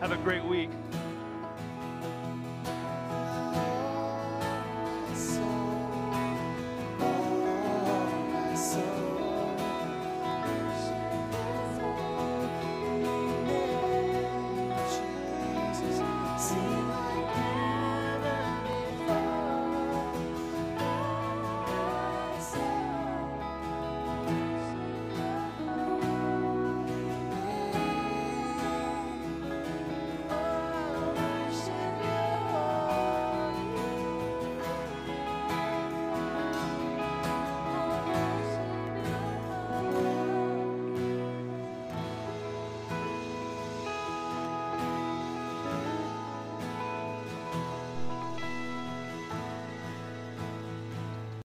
[0.00, 0.68] Have a great week.